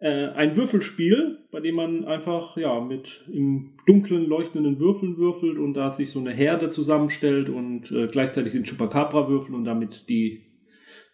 [0.00, 5.74] Äh, ein Würfelspiel, bei dem man einfach ja mit im dunklen leuchtenden Würfeln würfelt und
[5.74, 10.47] da sich so eine Herde zusammenstellt und äh, gleichzeitig den Chupacabra würfeln und damit die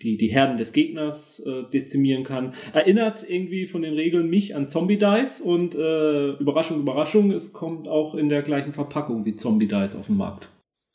[0.03, 2.55] die, die Herden des Gegners äh, dezimieren kann.
[2.73, 7.89] Erinnert irgendwie von den Regeln mich an Zombie Dice und äh, Überraschung, Überraschung, es kommt
[7.89, 10.49] auch in der gleichen Verpackung wie Zombie Dice auf den Markt.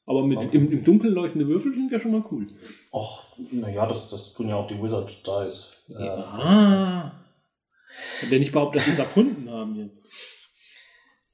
[0.05, 0.49] Aber mit Okay.
[0.57, 2.47] im, im Dunkeln leuchtende Würfel klingt ja schon mal cool.
[2.91, 5.85] Och, naja, das, das tun ja auch die Wizard Dice.
[5.89, 7.11] Äh, Ah.
[8.21, 10.03] Und der nicht behauptet, dass sie es erfunden haben jetzt.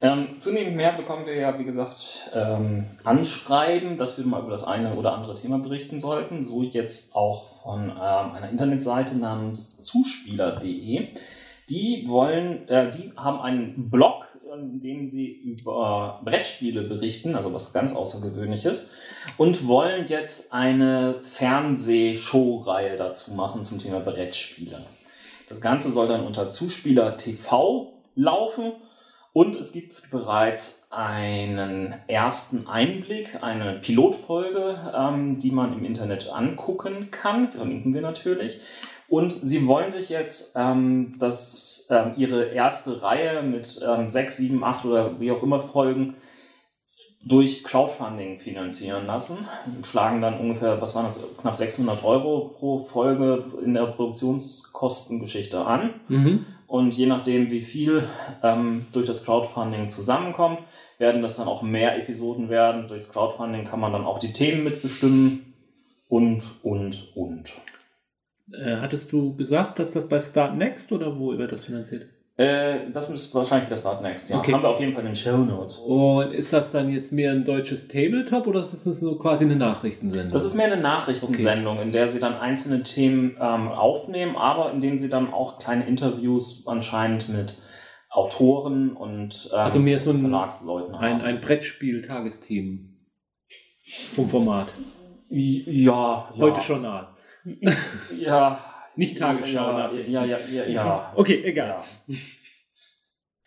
[0.02, 4.66] Ähm, zunehmend mehr bekommen wir ja, wie gesagt, ähm, Anschreiben, dass wir mal über das
[4.66, 6.44] eine oder andere Thema berichten sollten.
[6.44, 11.08] So jetzt auch von ähm, einer Internetseite namens zuspieler.de.
[11.70, 17.74] Die wollen, äh, die haben einen Blog, in dem sie über Brettspiele berichten, also was
[17.74, 18.92] ganz Außergewöhnliches,
[19.38, 24.86] und wollen jetzt eine Fernsehshow-Reihe dazu machen zum Thema Brettspiele.
[25.50, 28.74] Das Ganze soll dann unter Zuspieler TV laufen.
[29.36, 37.12] Und es gibt bereits einen ersten Einblick, eine Pilotfolge, ähm, die man im Internet angucken
[37.12, 37.52] kann.
[37.52, 38.62] Verlinken wir natürlich.
[39.10, 44.64] Und sie wollen sich jetzt ähm, das, ähm, ihre erste Reihe mit ähm, sechs, sieben,
[44.64, 46.16] acht oder wie auch immer Folgen
[47.26, 49.50] durch Crowdfunding finanzieren lassen.
[49.84, 55.90] Schlagen dann ungefähr, was waren das, knapp 600 Euro pro Folge in der Produktionskostengeschichte an.
[56.68, 58.08] Und je nachdem, wie viel
[58.42, 60.60] ähm, durch das Crowdfunding zusammenkommt,
[60.98, 62.88] werden das dann auch mehr Episoden werden.
[62.88, 65.54] Durchs Crowdfunding kann man dann auch die Themen mitbestimmen
[66.08, 67.54] und, und, und.
[68.52, 72.08] Äh, hattest du gesagt, dass das bei Start Next oder wo wird das finanziert?
[72.38, 74.30] Äh, das ist wahrscheinlich das Start Next.
[74.30, 74.52] Ja, Okay.
[74.54, 75.78] haben wir auf jeden Fall in den Show Notes.
[75.78, 79.56] Und ist das dann jetzt mehr ein deutsches Tabletop oder ist das so quasi eine
[79.56, 80.34] Nachrichtensendung?
[80.34, 84.82] Das ist mehr eine Nachrichtensendung, in der sie dann einzelne Themen ähm, aufnehmen, aber in
[84.82, 87.58] denen sie dann auch kleine Interviews anscheinend mit
[88.10, 91.22] Autoren und ähm, Also mehr so ein- Verlagsleuten ein, haben.
[91.22, 92.98] ein Brettspiel-Tagesthemen
[94.14, 94.68] vom Format.
[95.30, 96.30] ja, ja.
[96.38, 97.08] Heute Journal.
[98.20, 98.60] Ja.
[98.96, 99.54] Nicht Tagesschau.
[99.72, 100.12] Ja, Nachrichten.
[100.12, 101.14] ja, ja, ja, ja.
[101.16, 101.84] Okay, egal.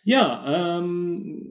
[0.03, 1.43] Ja, ähm,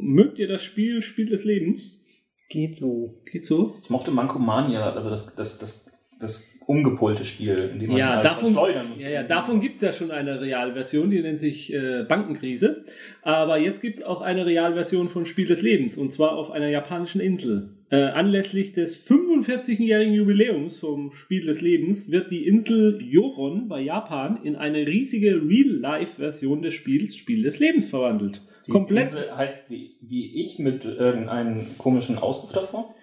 [0.00, 2.04] mögt ihr das Spiel Spiel des Lebens?
[2.48, 3.20] Geht so.
[3.30, 3.76] Geht so?
[3.82, 5.90] Ich mochte Mankomania, also das, das, das,
[6.20, 9.02] das umgepolte Spiel, in dem man Ja, halt davon, schleudern muss.
[9.02, 12.84] ja, ja, davon gibt's ja schon eine Realversion, die nennt sich äh, Bankenkrise.
[13.22, 17.20] Aber jetzt gibt's auch eine Realversion von Spiel des Lebens, und zwar auf einer japanischen
[17.20, 17.75] Insel.
[17.88, 24.40] Äh, anlässlich des 45-jährigen Jubiläums vom Spiel des Lebens wird die Insel Yoron bei Japan
[24.42, 28.42] in eine riesige Real-Life-Version des Spiels Spiel des Lebens verwandelt.
[28.66, 32.94] Die Komplett Insel heißt wie, wie ich mit irgendeinem komischen Ausruf davor.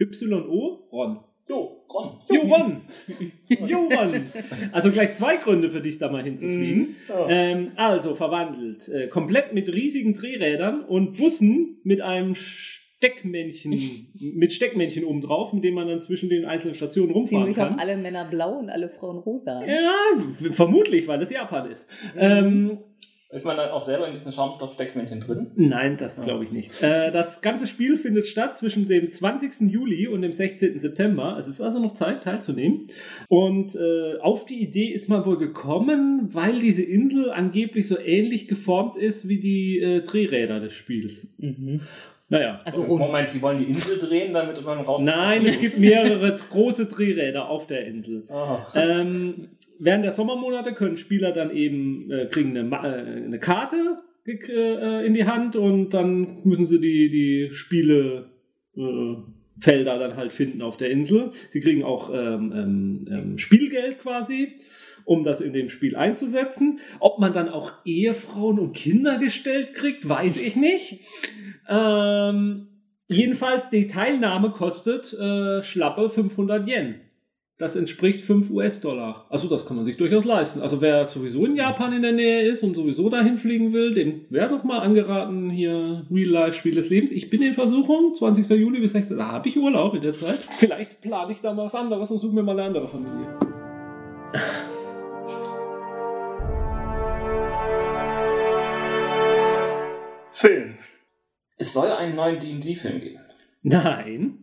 [0.00, 1.20] Y-O, Ron.
[1.48, 2.20] Jo, Ron.
[2.28, 2.80] Joron!
[3.68, 4.32] Joron!
[4.72, 6.96] Also gleich zwei Gründe für dich, da mal hinzufliegen.
[7.08, 7.28] Ja.
[7.28, 8.88] Ähm, also verwandelt.
[8.88, 12.34] Äh, komplett mit riesigen Drehrädern und Bussen mit einem
[13.02, 17.46] Steckmännchen, mit Steckmännchen oben drauf, mit dem man dann zwischen den einzelnen Stationen Ziehen rumfahren
[17.46, 17.78] sich auch kann.
[17.80, 19.62] alle Männer blau und alle Frauen rosa.
[19.66, 19.92] Ja,
[20.52, 21.88] vermutlich, weil es Japan ist.
[22.16, 22.78] Ähm,
[23.30, 25.46] Ist man dann auch selber in diesen Schaumstoffsteckmännchen drin?
[25.56, 26.24] Nein, das Ja.
[26.24, 26.82] glaube ich nicht.
[26.82, 29.70] Äh, das ganze Spiel findet statt zwischen dem 20.
[29.72, 30.78] Juli und dem 16.
[30.78, 31.36] September.
[31.40, 32.88] Es ist also noch Zeit, teilzunehmen.
[33.28, 38.48] Und äh, auf die Idee ist man wohl gekommen, weil diese Insel angeblich so ähnlich
[38.48, 41.26] geformt ist wie die äh, Drehräder des Spiels.
[41.38, 41.80] Mhm.
[42.32, 42.62] Naja.
[42.64, 42.98] Also rund.
[42.98, 45.02] Moment, sie wollen die Insel drehen, damit man raus.
[45.02, 48.26] Nein, es gibt mehrere große Drehräder auf der Insel.
[48.74, 55.06] Ähm, während der Sommermonate können Spieler dann eben äh, kriegen eine, äh, eine Karte äh,
[55.06, 58.30] in die Hand und dann müssen sie die, die Spiele
[58.78, 59.16] äh,
[59.58, 61.32] Felder dann halt finden auf der Insel.
[61.50, 64.54] Sie kriegen auch ähm, ähm, ähm, Spielgeld quasi,
[65.04, 66.80] um das in dem Spiel einzusetzen.
[66.98, 71.00] Ob man dann auch Ehefrauen und Kinder gestellt kriegt, weiß ich nicht.
[71.68, 72.68] Ähm,
[73.08, 77.00] jedenfalls die Teilnahme kostet äh, schlappe 500 Yen.
[77.58, 79.26] Das entspricht 5 US-Dollar.
[79.28, 80.60] Also das kann man sich durchaus leisten.
[80.60, 84.22] Also wer sowieso in Japan in der Nähe ist und sowieso dahin fliegen will, dem
[84.30, 87.12] wäre doch mal angeraten, hier Real-Life-Spiel des Lebens.
[87.12, 88.48] Ich bin in Versuchung, 20.
[88.58, 89.16] Juli bis 16.
[89.16, 90.40] Da habe ich Urlaub in der Zeit.
[90.58, 93.28] Vielleicht plane ich da mal was anderes und suche mir mal eine andere Familie.
[100.32, 100.74] Film.
[101.62, 103.20] Es soll einen neuen D&D-Film geben.
[103.62, 104.38] Nein.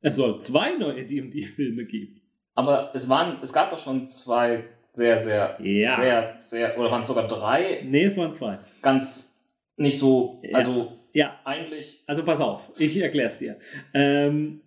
[0.00, 2.22] Es soll zwei neue D&D-Filme geben.
[2.54, 4.64] Aber es waren, es gab doch schon zwei
[4.94, 5.94] sehr, sehr, Ja.
[5.96, 8.58] sehr, sehr, oder waren es sogar drei, Nee, es waren zwei.
[8.80, 9.38] ganz
[9.76, 10.56] nicht so, Ja.
[10.56, 12.02] also Ja, eigentlich.
[12.06, 13.58] Also pass auf, ich erkläre es dir.
[13.92, 14.62] Ähm,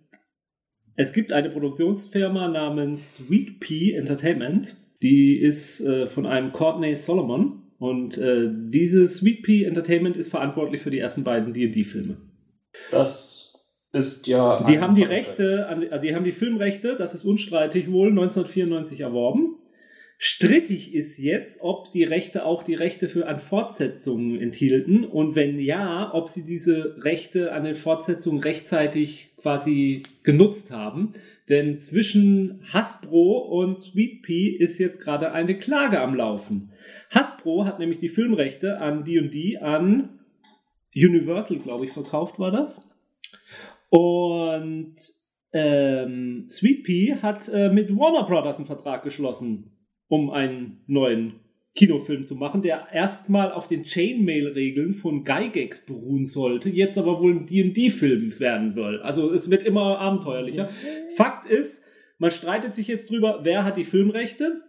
[0.94, 4.76] es gibt eine Produktionsfirma namens Sweet Pea Entertainment.
[5.02, 7.64] Die ist äh, von einem Courtney Solomon.
[7.78, 12.16] Und äh, diese Sweet Pea Entertainment ist verantwortlich für die ersten beiden D&D-Filme.
[12.90, 13.54] Das
[13.92, 14.62] ist ja.
[14.64, 19.00] Die haben die Rechte, an, äh, die haben die Filmrechte, das ist unstreitig wohl, 1994
[19.00, 19.56] erworben.
[20.18, 25.58] Strittig ist jetzt, ob die Rechte auch die Rechte für an Fortsetzungen enthielten und wenn
[25.58, 31.12] ja, ob sie diese Rechte an den Fortsetzungen rechtzeitig quasi genutzt haben.
[31.48, 36.72] Denn zwischen Hasbro und Sweet Pea ist jetzt gerade eine Klage am Laufen.
[37.10, 40.20] Hasbro hat nämlich die Filmrechte an D&D an
[40.94, 42.90] Universal, glaube ich, verkauft war das.
[43.90, 44.96] Und
[45.52, 49.76] ähm, Sweet Pea hat äh, mit Warner Brothers einen Vertrag geschlossen,
[50.08, 51.40] um einen neuen
[51.76, 57.32] Kinofilm zu machen, der erstmal auf den Chainmail-Regeln von Gygax beruhen sollte, jetzt aber wohl
[57.32, 59.00] ein D&D-Film werden soll.
[59.02, 60.70] Also es wird immer abenteuerlicher.
[61.14, 61.84] Fakt ist,
[62.18, 64.62] man streitet sich jetzt drüber, wer hat die Filmrechte.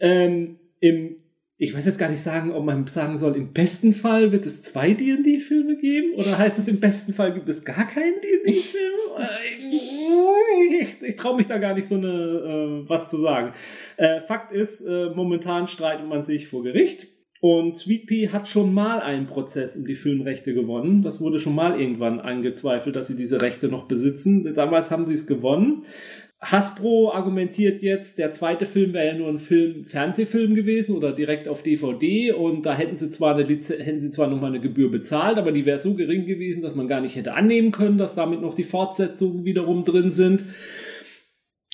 [0.00, 1.16] Ähm, Im
[1.56, 4.62] ich weiß jetzt gar nicht sagen, ob man sagen soll, im besten Fall wird es
[4.62, 8.33] zwei D&D-Filme geben oder heißt es im besten Fall gibt es gar keinen D&D-Film?
[8.44, 8.50] Äh,
[10.80, 13.52] ich ich traue mich da gar nicht so eine äh, was zu sagen.
[13.96, 17.08] Äh, Fakt ist, äh, momentan streitet man sich vor Gericht
[17.40, 21.02] und Sweet Pea hat schon mal einen Prozess um die Filmrechte gewonnen.
[21.02, 24.54] Das wurde schon mal irgendwann angezweifelt, dass sie diese Rechte noch besitzen.
[24.54, 25.84] Damals haben sie es gewonnen.
[26.50, 31.48] Hasbro argumentiert jetzt, der zweite Film wäre ja nur ein Film, Fernsehfilm gewesen oder direkt
[31.48, 34.90] auf DVD und da hätten sie zwar eine Lize hätten sie zwar nochmal eine Gebühr
[34.90, 38.14] bezahlt, aber die wäre so gering gewesen, dass man gar nicht hätte annehmen können, dass
[38.14, 40.44] damit noch die Fortsetzungen wiederum drin sind.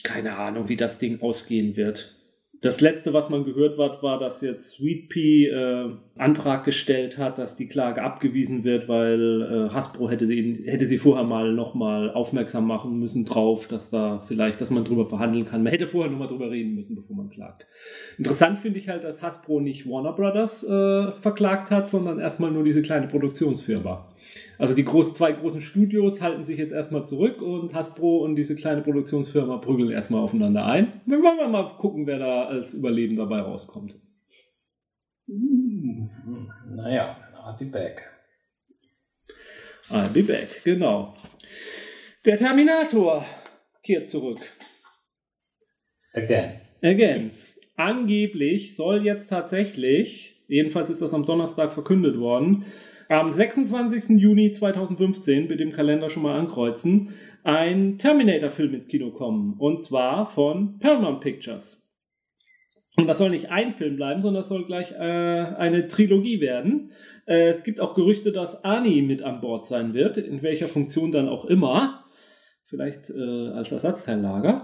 [0.04, 2.19] Keine Ahnung, wie das Ding ausgehen wird.
[2.62, 7.38] Das letzte, was man gehört hat, war, dass jetzt Sweet Pea äh, Antrag gestellt hat,
[7.38, 12.11] dass die Klage abgewiesen wird, weil äh, Hasbro hätte sie, hätte sie vorher mal nochmal
[12.11, 15.62] aufmerksam machen müssen drauf, dass da vielleicht, dass man drüber verhandeln kann.
[15.62, 17.66] Man hätte vorher nochmal drüber reden müssen, bevor man klagt.
[18.18, 22.64] Interessant finde ich halt, dass Hasbro nicht Warner Brothers äh, verklagt hat, sondern erstmal nur
[22.64, 24.07] diese kleine Produktionsfirma.
[24.61, 28.55] Also die groß, zwei großen Studios halten sich jetzt erstmal zurück und Hasbro und diese
[28.55, 31.01] kleine Produktionsfirma prügeln erstmal aufeinander ein.
[31.07, 33.99] Wir wollen wir mal gucken, wer da als Überleben dabei rauskommt.
[35.27, 36.11] Hm,
[36.77, 38.07] Naja, I'll be back.
[39.88, 41.14] I'll be back, genau.
[42.27, 43.25] Der Terminator
[43.83, 44.40] kehrt zurück.
[46.12, 46.61] Again.
[46.83, 47.31] Again.
[47.77, 52.66] Angeblich soll jetzt tatsächlich, jedenfalls ist das am Donnerstag verkündet worden,
[53.11, 54.20] am 26.
[54.20, 57.11] Juni 2015, mit dem Kalender schon mal ankreuzen,
[57.42, 59.57] ein Terminator-Film ins Kino kommen.
[59.59, 61.90] Und zwar von Paramount Pictures.
[62.96, 66.92] Und das soll nicht ein Film bleiben, sondern das soll gleich äh, eine Trilogie werden.
[67.27, 71.11] Äh, es gibt auch Gerüchte, dass Ani mit an Bord sein wird, in welcher Funktion
[71.11, 72.05] dann auch immer.
[72.64, 74.62] Vielleicht äh, als Ersatzteillager.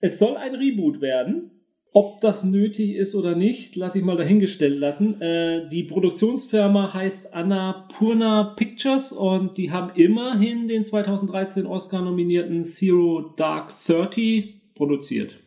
[0.00, 1.57] Es soll ein Reboot werden.
[2.00, 5.20] Ob das nötig ist oder nicht, lasse ich mal dahingestellt lassen.
[5.20, 13.34] Äh, die Produktionsfirma heißt Annapurna Pictures und die haben immerhin den 2013 Oscar nominierten Zero
[13.36, 15.40] Dark Thirty produziert.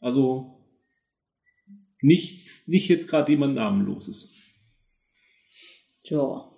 [0.00, 0.58] Also
[2.00, 4.34] nichts, nicht jetzt gerade jemand namenloses.
[6.02, 6.50] Tja.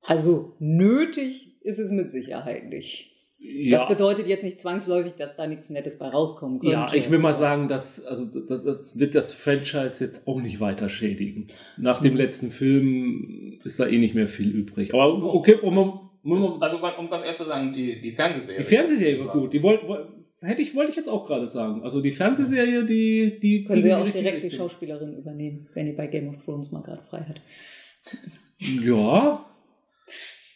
[0.00, 3.19] Also nötig ist es mit Sicherheit nicht.
[3.42, 6.72] Ja, Das bedeutet jetzt nicht zwangsläufig, dass da nichts Nettes bei rauskommen könnte.
[6.74, 10.60] ja, ich will mal sagen, dass, also das, das wird das Franchise jetzt auch nicht
[10.60, 11.46] weiter schädigen.
[11.78, 14.92] Nach dem letzten Film ist da eh nicht mehr viel übrig.
[14.92, 18.58] Aber okay, um, um, um, Also, um ganz ehrlich zu sagen, die, die Fernsehserie.
[18.58, 19.54] die Fernsehserie war gut.
[19.54, 20.06] Die wollt, wollt,
[20.42, 21.82] hätte ich, wollte ich jetzt auch gerade sagen.
[21.82, 24.50] Also die Fernsehserie, die, die Können Sie auch direkt die.
[24.50, 27.40] Schauspielerin übernehmen, wenn die bei Game of Thrones mal gerade frei hat.
[28.58, 29.46] Ja,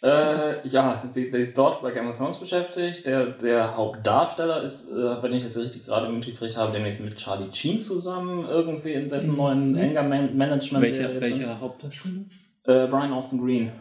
[0.05, 3.07] Äh, ja, die, die ist dort bei Game of Thrones beschäftigt.
[3.07, 7.49] Der, der Hauptdarsteller ist, äh, wenn ich das richtig gerade mitgekriegt habe, demnächst mit Charlie
[7.53, 9.37] Sheen zusammen irgendwie in dessen Mhm.
[9.39, 10.85] neuen Anger Man Management.
[10.85, 12.17] welcher, welcher Hauptdarsteller?
[12.67, 13.73] Äh, Brian Austin Green.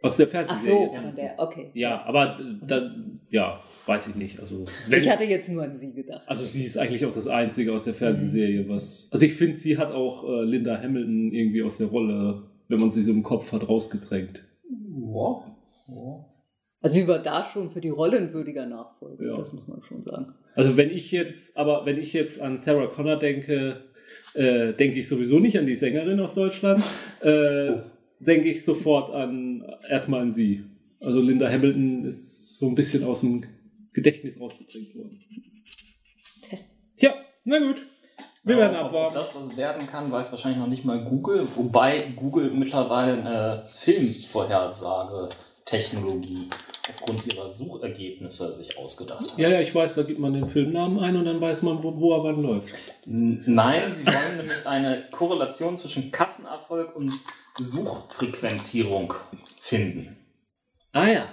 [0.00, 0.86] Aus der Ach Fernsehserie.
[0.86, 1.70] so, von der, okay.
[1.74, 2.92] Ja, aber da,
[3.30, 4.38] ja, weiß ich nicht.
[4.38, 6.22] Also, Ich hatte jetzt nur an Sie gedacht.
[6.26, 9.08] also sie ist eigentlich auch das Einzige aus der Fernsehserie, was.
[9.10, 12.90] Also ich finde, sie hat auch äh, Linda Hamilton irgendwie aus der Rolle, wenn man
[12.90, 14.44] sie so im Kopf hat, rausgedrängt.
[15.02, 15.44] Wow.
[15.86, 16.24] wow.
[16.80, 19.36] Also sie war da schon für die Rolle ein würdiger Nachfolger, Ja.
[19.36, 20.34] das muss man schon sagen.
[20.54, 23.82] Also wenn ich jetzt, aber wenn ich jetzt an Sarah Connor denke,
[24.34, 26.82] äh, denke ich sowieso nicht an die Sängerin aus Deutschland,
[27.20, 27.76] äh,
[28.20, 30.64] denke ich sofort an erstmal an sie.
[31.00, 33.44] Also Linda Hamilton ist so ein bisschen aus dem
[33.92, 35.20] Gedächtnis rausgedrängt worden.
[36.42, 36.58] Tja.
[36.96, 37.82] Ja, na gut.
[38.48, 39.14] Wir werden abwarten.
[39.14, 46.48] Das, was werden kann, weiß wahrscheinlich noch nicht mal Google, wobei Google mittlerweile eine Filmvorhersage-Technologie
[46.88, 49.36] aufgrund ihrer Suchergebnisse sich ausgedacht hat.
[49.36, 52.00] Ja, ja, ich weiß, da gibt man den Filmnamen ein und dann weiß man, wo,
[52.00, 52.74] wo er wann läuft.
[53.04, 57.12] Nein, sie wollen nämlich eine Korrelation zwischen Kassenerfolg und
[57.58, 59.12] Suchfrequentierung
[59.60, 60.16] finden.
[60.92, 61.28] Ah ja.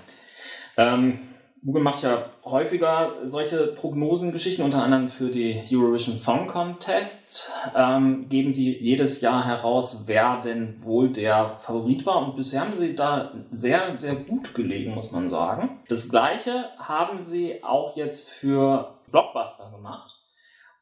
[0.75, 1.19] Ähm,
[1.65, 7.51] Google macht ja häufiger solche Prognosengeschichten, unter anderem für die Eurovision Song Contest.
[7.75, 12.21] Ähm, geben sie jedes Jahr heraus, wer denn wohl der Favorit war.
[12.23, 15.80] Und bisher haben sie da sehr, sehr gut gelegen, muss man sagen.
[15.88, 20.12] Das gleiche haben sie auch jetzt für Blockbuster gemacht.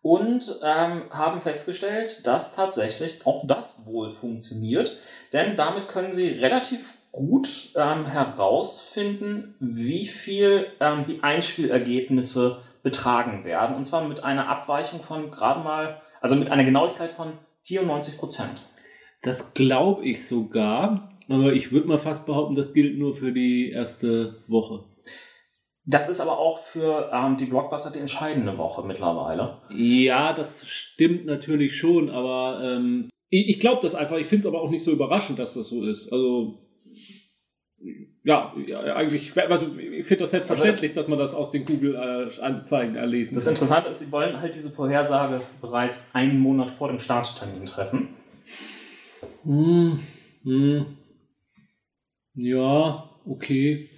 [0.01, 4.97] Und ähm, haben festgestellt, dass tatsächlich auch das wohl funktioniert.
[5.31, 6.81] Denn damit können sie relativ
[7.13, 13.75] gut ähm, herausfinden, wie viel ähm, die Einspielergebnisse betragen werden.
[13.75, 17.33] Und zwar mit einer Abweichung von gerade mal, also mit einer Genauigkeit von
[17.65, 18.63] 94 Prozent.
[19.21, 21.11] Das glaube ich sogar.
[21.29, 24.83] Aber ich würde mal fast behaupten, das gilt nur für die erste Woche.
[25.85, 29.61] Das ist aber auch für ähm, die Blockbuster die entscheidende Woche mittlerweile.
[29.69, 34.17] Ja, das stimmt natürlich schon, aber ähm, ich, ich glaube das einfach.
[34.17, 36.11] Ich finde es aber auch nicht so überraschend, dass das so ist.
[36.11, 36.63] Also
[38.23, 38.53] ja,
[38.95, 43.47] eigentlich, also ich finde das selbstverständlich, dass man das aus den Google-Anzeigen erlesen Das.
[43.47, 48.09] Interessante ist, sie wollen halt diese Vorhersage bereits einen Monat vor dem Starttermin treffen.
[49.43, 49.99] Hm,
[50.43, 50.85] hm.
[52.35, 53.89] Ja, okay.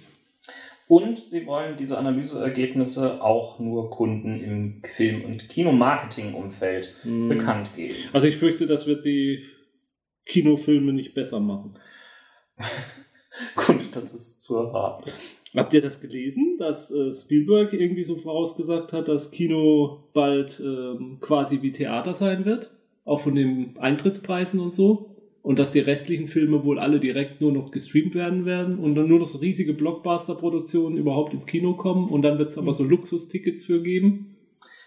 [0.88, 7.28] Und sie wollen diese Analyseergebnisse auch nur Kunden im Film- und Kinomarketing-Umfeld Hm.
[7.28, 7.94] bekannt geben.
[8.12, 9.44] Also ich fürchte, das wird die
[10.26, 11.78] Kinofilme nicht besser machen.
[13.54, 15.10] Gut, das ist zu erwarten.
[15.54, 21.18] Habt ihr das gelesen, dass äh, Spielberg irgendwie so vorausgesagt hat, dass Kino bald ähm,
[21.20, 22.70] quasi wie Theater sein wird?
[23.04, 25.16] Auch von den Eintrittspreisen und so?
[25.42, 29.08] Und dass die restlichen Filme wohl alle direkt nur noch gestreamt werden werden und dann
[29.08, 32.82] nur noch so riesige Blockbuster-Produktionen überhaupt ins Kino kommen und dann wird es aber so
[32.82, 34.36] Luxustickets für geben?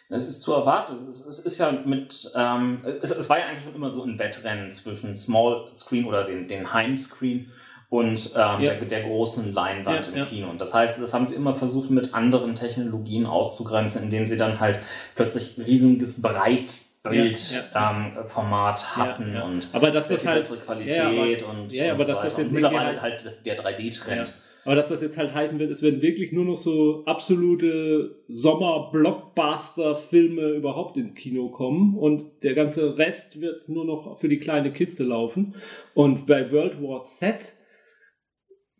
[0.09, 1.07] Es ist zu erwarten.
[1.07, 4.71] Es ist, ja mit, ähm, es, es war ja eigentlich schon immer so ein Wettrennen
[4.71, 7.51] zwischen Small Screen oder den, den Heimscreen
[7.89, 8.75] und ähm, Ja.
[8.75, 10.25] der, der großen Leinwand Ja, im ja.
[10.25, 10.49] Kino.
[10.49, 14.59] Und das heißt, das haben sie immer versucht, mit anderen Technologien auszugrenzen, indem sie dann
[14.59, 14.79] halt
[15.15, 17.91] plötzlich ein riesiges Breitbild Ja, ja.
[17.91, 19.45] ähm, Format hatten Ja, ja.
[19.45, 22.23] und Aber das viel halt, bessere Qualität Ja, aber- und, ja, ja, aber so das
[22.25, 22.41] weiter.
[22.43, 24.27] jetzt mittlerweile halt- halt der 3D-Trend.
[24.27, 24.33] Ja.
[24.65, 30.49] Aber dass das jetzt halt heißen wird, es werden wirklich nur noch so absolute Sommer-Blockbuster-Filme
[30.49, 35.03] überhaupt ins Kino kommen und der ganze Rest wird nur noch für die kleine Kiste
[35.03, 35.55] laufen.
[35.93, 37.35] Und bei World War Z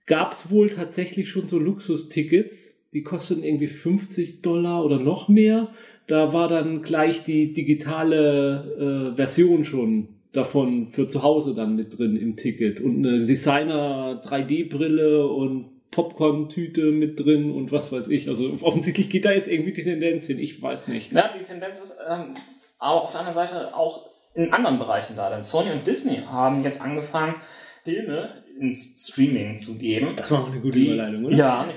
[0.10, 5.70] gab es wohl tatsächlich schon so Luxustickets, die kosten irgendwie 50 Dollar oder noch mehr.
[6.08, 11.98] Da war dann gleich die digitale äh, Version schon davon für zu Hause dann mit
[11.98, 18.30] drin im Ticket und eine Designer 3D-Brille und Popcorn-Tüte mit drin und was weiß ich.
[18.30, 20.40] Also offensichtlich geht da jetzt irgendwie die Tendenz hin.
[20.40, 21.12] Ich weiß nicht.
[21.12, 22.34] Ja, die Tendenz ist ähm,
[22.80, 25.30] aber auf der anderen Seite auch in anderen Bereichen da.
[25.30, 27.36] Denn Sony und Disney haben jetzt angefangen,
[27.84, 30.16] Filme ins Streaming zu geben.
[30.16, 31.36] Das war auch eine gute Die- Überleitung, oder?
[31.36, 31.68] Ja,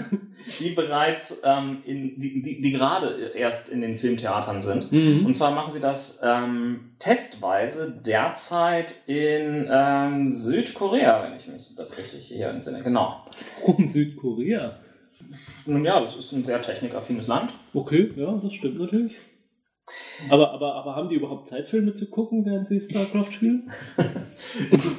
[0.60, 4.90] die bereits, ähm, in, die, die, die gerade erst in den Filmtheatern sind.
[4.92, 5.24] Mhm.
[5.26, 11.96] Und zwar machen sie das ähm, testweise derzeit in ähm, Südkorea, wenn ich mich das
[11.98, 12.82] richtig hier entsinne.
[12.82, 13.24] Genau.
[13.60, 14.78] Warum Südkorea?
[15.64, 17.52] Nun ja, das ist ein sehr technikaffines Land.
[17.72, 19.12] Okay, ja, das stimmt natürlich.
[20.30, 23.70] Aber, aber, aber haben die überhaupt Zeit, Filme zu gucken, während sie StarCraft spielen?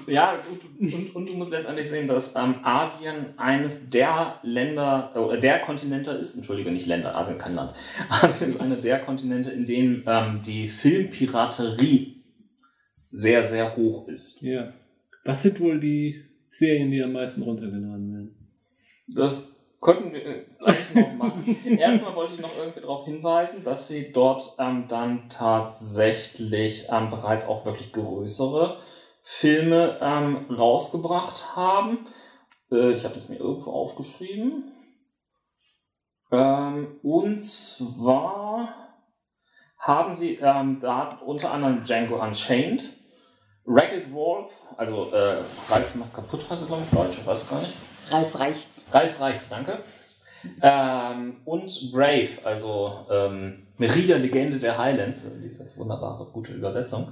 [0.07, 5.39] Ja, gut, und, und du musst letztendlich sehen, dass ähm, Asien eines der Länder, äh,
[5.39, 7.73] der Kontinente ist, entschuldige, nicht Länder, Asien kein Land.
[8.09, 12.23] Asien ist einer der Kontinente, in denen ähm, die Filmpiraterie
[13.11, 14.41] sehr, sehr hoch ist.
[14.41, 14.73] Ja.
[15.23, 18.49] Was sind wohl die Serien, die am meisten runtergeladen werden?
[19.07, 19.52] Das
[19.83, 21.57] könnten wir äh, gleich noch machen.
[21.77, 27.47] Erstmal wollte ich noch irgendwie darauf hinweisen, dass sie dort ähm, dann tatsächlich ähm, bereits
[27.47, 28.77] auch wirklich größere
[29.21, 32.07] Filme ähm, rausgebracht haben.
[32.71, 34.71] Äh, ich habe das mir irgendwo aufgeschrieben.
[36.31, 38.73] Ähm, und zwar
[39.77, 42.85] haben sie ähm, da unter anderem Django Unchained,
[43.65, 47.59] Ragged Wolf, also äh, Ralf mach's kaputt, heißt es glaube ich Deutsch, ich weiß gar
[47.59, 47.73] nicht.
[48.13, 48.85] Ralf reicht's.
[48.91, 49.79] Ralf reicht's, danke.
[50.61, 57.07] Ähm, und Brave, also ähm, Merida Legende der Highlands, also diese wunderbare, gute Übersetzung,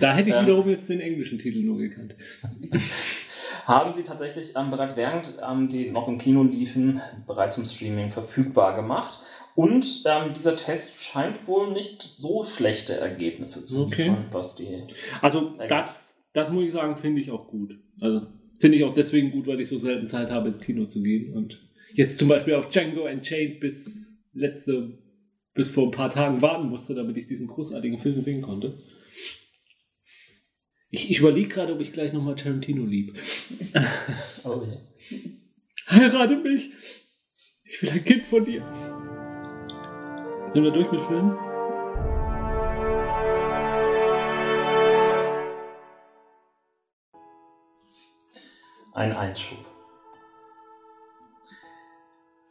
[0.00, 0.42] Da hätte ich Ähm.
[0.46, 2.14] wiederum jetzt den englischen Titel nur gekannt.
[3.66, 8.10] haben sie tatsächlich ähm, bereits während ähm, die noch im Kino liefen, bereits im Streaming
[8.10, 9.20] verfügbar gemacht.
[9.54, 14.04] Und ähm, dieser Test scheint wohl nicht so schlechte Ergebnisse zu Okay.
[14.04, 14.84] liefern, was die.
[15.20, 17.76] Also das, das muss ich sagen, finde ich auch gut.
[18.00, 18.22] Also
[18.58, 21.32] finde ich auch deswegen gut, weil ich so selten Zeit habe, ins Kino zu gehen.
[21.32, 21.60] Und
[21.94, 24.98] jetzt zum Beispiel auf Django Unchained bis letzte,
[25.54, 28.78] bis vor ein paar Tagen warten musste, damit ich diesen großartigen Film sehen konnte.
[30.90, 33.14] Ich, ich überlege gerade, ob ich gleich nochmal Tarantino lieb.
[34.44, 35.20] Oh, je.
[35.88, 36.70] Heirate mich!
[37.64, 38.62] Ich will ein Kind von dir.
[40.52, 41.47] Sind wir durch mit Filmen?
[48.94, 49.58] Ein Einschub.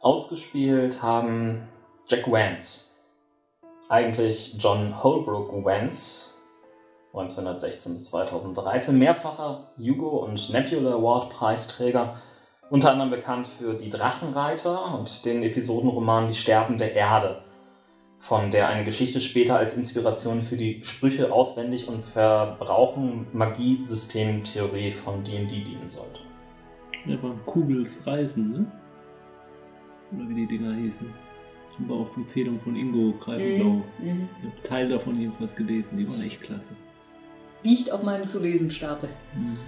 [0.00, 1.68] Ausgespielt haben
[2.06, 2.94] Jack Vance,
[3.88, 6.34] eigentlich John Holbrook Vance,
[7.12, 12.22] 1916 bis 2013, mehrfacher Hugo und Nebula Award Preisträger,
[12.70, 17.42] unter anderem bekannt für Die Drachenreiter und den Episodenroman Die sterbende Erde,
[18.18, 25.24] von der eine Geschichte später als Inspiration für die Sprüche auswendig und Verbrauchen Magie-Systemtheorie von
[25.24, 26.27] D&D dienen sollte.
[27.06, 28.66] Ja, war Kugels Reisen, ne?
[30.12, 31.08] Oder wie die Dinger hießen.
[31.70, 33.82] Zum Bau auf Empfehlung von Ingo Greifenblau.
[33.98, 34.28] Mhm.
[34.40, 35.98] Ich habe Teil davon jedenfalls gelesen.
[35.98, 36.74] Die waren echt klasse.
[37.62, 39.10] Liegt auf meinem zu lesen Stapel.
[39.34, 39.58] Mhm.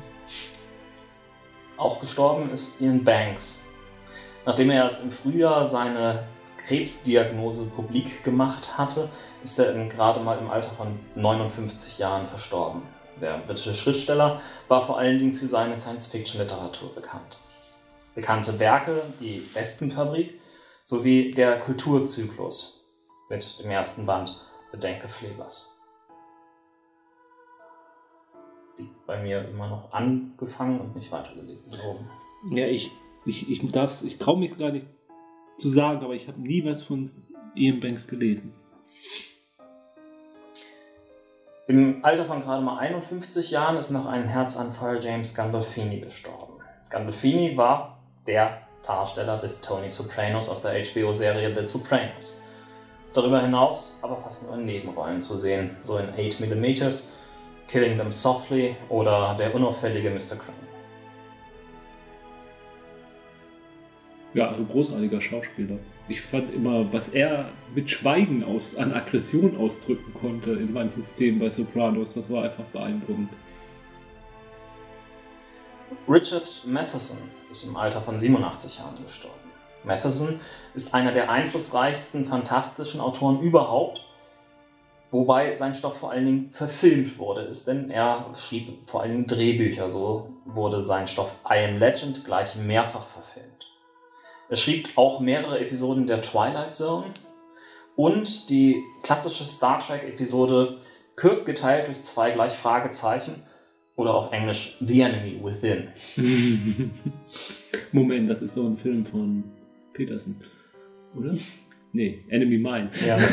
[1.76, 3.64] Auch gestorben ist Ian Banks.
[4.46, 6.24] Nachdem er erst im Frühjahr seine
[6.66, 9.08] Krebsdiagnose publik gemacht hatte,
[9.42, 12.82] ist er gerade mal im Alter von 59 Jahren verstorben.
[13.20, 17.36] Der britische Schriftsteller war vor allen Dingen für seine Science-Fiction-Literatur bekannt.
[18.14, 20.40] Bekannte Werke, die Wespenfabrik
[20.84, 22.88] sowie der Kulturzyklus
[23.28, 25.70] mit dem ersten Band Bedenke Flebers.
[28.78, 31.72] Liegt bei mir immer noch angefangen und nicht weitergelesen.
[31.76, 32.10] Warum?
[32.56, 32.90] Ja, ich,
[33.26, 34.86] ich, ich, ich traue mich gar nicht
[35.56, 37.08] zu sagen, aber ich habe nie was von
[37.54, 38.54] Ian Banks gelesen.
[41.70, 46.54] Im Alter von gerade mal 51 Jahren ist nach einem Herzanfall James Gandolfini gestorben.
[46.88, 52.42] Gandolfini war der Darsteller des Tony Sopranos aus der HBO-Serie The Sopranos.
[53.14, 57.04] Darüber hinaus aber fast nur in Nebenrollen zu sehen, so in 8mm,
[57.68, 60.38] Killing Them Softly oder Der unauffällige Mr.
[60.38, 60.66] Crane.
[64.34, 65.76] Ja, also großartiger Schauspieler.
[66.11, 71.38] Ich fand immer, was er mit Schweigen aus, an Aggression ausdrücken konnte in manchen Szenen
[71.38, 73.30] bei Sopranos, das war einfach beeindruckend.
[76.08, 79.38] Richard Matheson ist im Alter von 87 Jahren gestorben.
[79.84, 80.40] Matheson
[80.74, 84.04] ist einer der einflussreichsten fantastischen Autoren überhaupt,
[85.12, 89.26] wobei sein Stoff vor allen Dingen verfilmt wurde, ist, denn er schrieb vor allen Dingen
[89.28, 89.88] Drehbücher.
[89.88, 93.69] So wurde sein Stoff I Am Legend gleich mehrfach verfilmt.
[94.51, 97.07] Er schrieb auch mehrere Episoden der Twilight Zone
[97.94, 100.78] und die klassische Star Trek-Episode
[101.16, 103.44] Kirk geteilt durch zwei gleich Fragezeichen
[103.94, 105.88] oder auf Englisch The Enemy Within.
[107.92, 109.44] Moment, das ist so ein Film von
[109.92, 110.40] Peterson,
[111.16, 111.36] oder?
[111.92, 112.90] Nee, Enemy Mine.
[113.07, 113.18] Ja.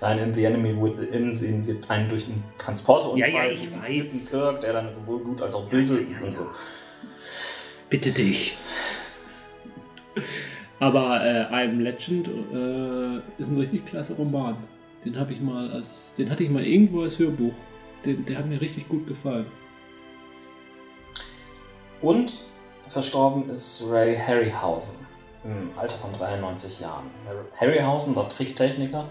[0.00, 4.30] Dann in The Enemy Within sehen wir einen durch einen Transporterunfall Ja, ja, ich weiß.
[4.30, 6.46] Kirk, der dann sowohl gut als auch böse und so.
[7.90, 8.56] Bitte dich.
[10.80, 14.56] Aber äh, I Am Legend äh, ist ein richtig klasse Roman.
[15.04, 17.54] Den habe ich mal als, den hatte ich mal irgendwo als Hörbuch.
[18.04, 19.46] Den, der hat mir richtig gut gefallen.
[22.02, 22.46] Und
[22.88, 24.96] verstorben ist Ray Harryhausen
[25.44, 27.10] im Alter von 93 Jahren.
[27.58, 29.08] Harryhausen war Tricktechniker,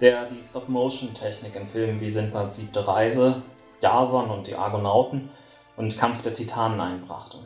[0.00, 3.42] der die Stop-Motion-Technik in Filmen wie Sindbad Siebte Reise,
[3.80, 5.30] Jason und die Argonauten
[5.76, 7.38] und Kampf der Titanen einbrachte.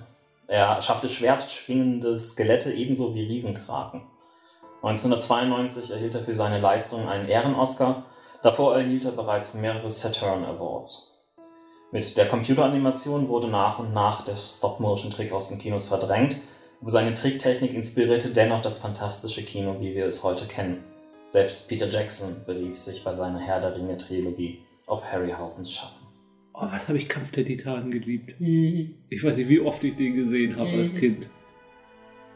[0.50, 4.02] Er schaffte schwertschwingende Skelette ebenso wie Riesenkraken.
[4.82, 8.02] 1992 erhielt er für seine Leistung einen Ehren-Oscar.
[8.42, 11.14] Davor erhielt er bereits mehrere Saturn Awards.
[11.92, 16.38] Mit der Computeranimation wurde nach und nach der Stop-Motion-Trick aus den Kinos verdrängt,
[16.80, 20.82] aber seine Tricktechnik inspirierte dennoch das fantastische Kino, wie wir es heute kennen.
[21.28, 25.99] Selbst Peter Jackson berief sich bei seiner Herr der Ringe-Trilogie auf Harryhausens Schaffen.
[26.52, 28.34] Oh, was habe ich Kampf der Titanen geliebt.
[28.40, 30.98] Ich weiß nicht, wie oft ich den gesehen habe als Mhm.
[30.98, 31.30] Kind.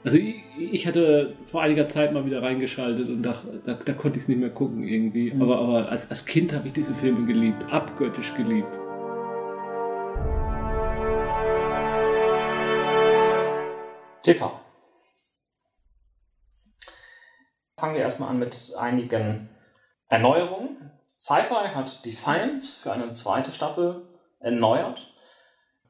[0.05, 4.19] Also ich, ich hatte vor einiger Zeit mal wieder reingeschaltet und dachte, da, da konnte
[4.19, 5.33] ich es nicht mehr gucken irgendwie.
[5.33, 5.43] Mhm.
[5.43, 8.69] Aber, aber als, als Kind habe ich diese Filme geliebt, abgöttisch geliebt.
[14.23, 14.61] TV.
[17.79, 19.49] Fangen wir erstmal an mit einigen
[20.09, 20.84] Erneuerungen.
[21.25, 24.03] Sci-Fi hat Defiance für eine zweite Staffel
[24.41, 25.11] erneuert.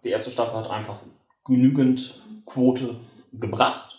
[0.04, 1.00] Die erste Staffel hat einfach
[1.44, 2.94] genügend Quote
[3.32, 3.98] gebracht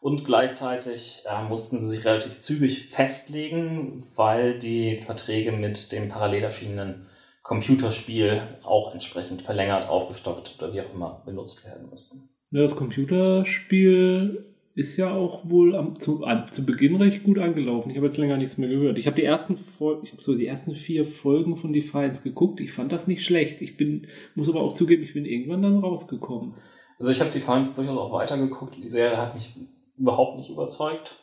[0.00, 6.44] und gleichzeitig äh, mussten sie sich relativ zügig festlegen, weil die Verträge mit dem parallel
[6.44, 7.10] erschienenen
[7.42, 12.30] Computerspiel auch entsprechend verlängert, aufgestockt oder wie auch immer benutzt werden mussten.
[12.52, 14.49] Ja, das Computerspiel
[14.80, 17.90] ist ja auch wohl am, zu, zu Beginn recht gut angelaufen.
[17.90, 18.98] Ich habe jetzt länger nichts mehr gehört.
[18.98, 22.60] Ich habe die ersten Fol ich habe so die ersten vier Folgen von Defiance geguckt.
[22.60, 23.60] Ich fand das nicht schlecht.
[23.60, 26.54] Ich bin, muss aber auch zugeben, ich bin irgendwann dann rausgekommen.
[26.98, 28.76] Also ich habe Defiance durchaus auch weitergeguckt.
[28.82, 29.54] Die Serie hat mich
[29.98, 31.16] überhaupt nicht überzeugt.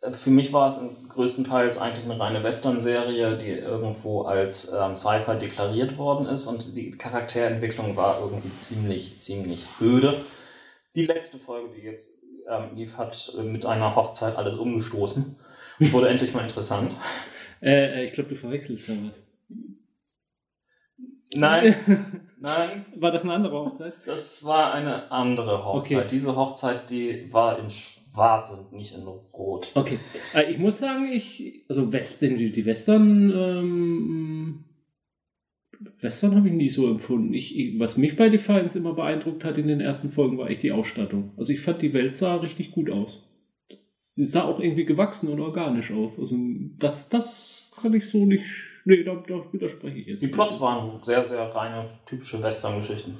[0.00, 5.38] Äh, Für mich war es größtenteils eigentlich eine reine Western-Serie, die irgendwo als ähm, Sci-Fi
[5.38, 10.14] deklariert worden ist und die Charakterentwicklung war irgendwie ziemlich, ziemlich öde.
[10.94, 15.36] Die letzte Folge, die jetzt ähm, lief, hat äh, mit einer Hochzeit alles umgestoßen.
[15.78, 16.92] Wurde endlich mal interessant.
[17.60, 19.22] Äh, äh, ich glaube, du verwechselst da was.
[21.34, 21.74] Nein,
[22.40, 23.94] nein, War das eine andere Hochzeit?
[24.04, 25.98] das war eine andere Hochzeit.
[25.98, 26.08] Okay.
[26.10, 29.70] Diese Hochzeit, die war in Schwarz und nicht in Rot.
[29.74, 29.98] Okay.
[30.34, 34.64] Äh, ich muss sagen, ich, also West, die, die Western, ähm,
[36.00, 37.34] Western habe ich nie so empfunden.
[37.34, 40.72] Ich, was mich bei Defiance immer beeindruckt hat in den ersten Folgen, war echt die
[40.72, 41.32] Ausstattung.
[41.36, 43.22] Also ich fand, die Welt sah richtig gut aus.
[43.96, 46.18] Sie sah auch irgendwie gewachsen und organisch aus.
[46.18, 46.36] Also
[46.78, 48.44] das, das kann ich so nicht.
[48.84, 50.22] Nee, da, da widerspreche ich jetzt.
[50.22, 53.16] Die Plots waren sehr, sehr reine, typische Western-Geschichten.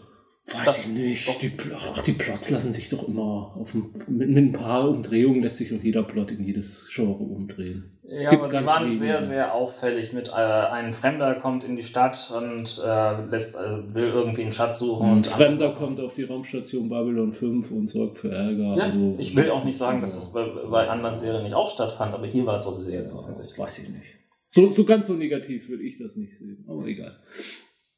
[0.55, 1.29] Weiß ich nicht.
[1.29, 1.39] doch.
[1.39, 5.43] Die, ach, die Plots lassen sich doch immer auf ein, mit, mit ein paar Umdrehungen
[5.43, 7.91] lässt sich auch jeder Plot in jedes Genre umdrehen.
[8.05, 8.99] Ja, aber ganz waren wenige.
[8.99, 13.95] sehr, sehr auffällig mit äh, ein Fremder kommt in die Stadt und äh, lässt, äh,
[13.95, 15.09] will irgendwie einen Schatz suchen.
[15.09, 18.77] Und und Fremder kommt auf die Raumstation Babylon 5 und sorgt für Ärger.
[18.77, 21.71] Ja, also, ich will auch nicht sagen, dass das bei, bei anderen Serien nicht auch
[21.71, 23.59] stattfand, aber hier war es so sehr, sehr offensichtlich.
[23.59, 24.17] Weiß ich nicht.
[24.49, 26.67] So, so ganz so negativ würde ich das nicht sehen.
[26.69, 27.17] Aber egal.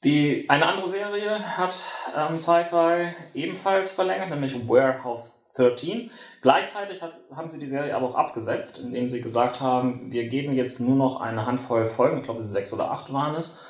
[0.05, 1.83] Die, eine andere Serie hat
[2.15, 6.11] ähm, Sci-Fi ebenfalls verlängert, nämlich Warehouse 13.
[6.43, 10.55] Gleichzeitig hat, haben sie die Serie aber auch abgesetzt, indem sie gesagt haben, wir geben
[10.55, 13.67] jetzt nur noch eine Handvoll Folgen, ich glaube sechs oder acht waren es,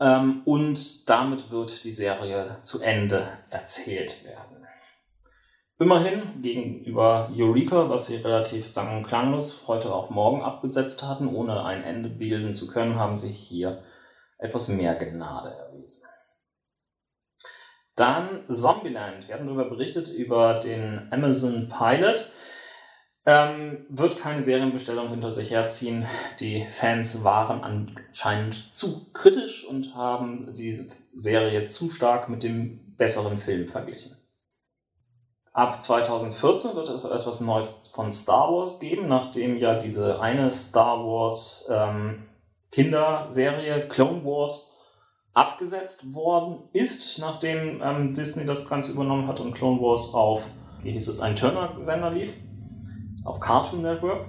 [0.00, 4.66] ähm, und damit wird die Serie zu Ende erzählt werden.
[5.78, 11.64] Immerhin gegenüber Eureka, was sie relativ sang- und klanglos heute auf morgen abgesetzt hatten, ohne
[11.64, 13.82] ein Ende bilden zu können, haben sie hier
[14.40, 16.06] etwas mehr Gnade erwiesen.
[17.96, 19.28] Dann Zombieland.
[19.28, 22.30] Wir hatten darüber berichtet, über den Amazon Pilot.
[23.26, 26.06] Ähm, wird keine Serienbestellung hinter sich herziehen.
[26.40, 33.36] Die Fans waren anscheinend zu kritisch und haben die Serie zu stark mit dem besseren
[33.36, 34.16] Film verglichen.
[35.52, 41.04] Ab 2014 wird es etwas Neues von Star Wars geben, nachdem ja diese eine Star
[41.04, 42.29] Wars ähm,
[42.70, 44.70] Kinderserie Clone Wars
[45.32, 50.42] abgesetzt worden ist, nachdem ähm, Disney das Ganze übernommen hat und Clone Wars auf,
[50.82, 52.32] wie hieß es, ein Turner-Sender lief,
[53.24, 54.26] auf Cartoon Network,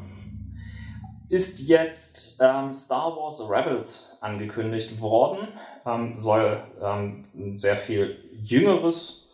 [1.30, 5.48] ist jetzt ähm, Star Wars Rebels angekündigt worden,
[5.86, 9.28] ähm, soll ähm, ein sehr viel jüngeres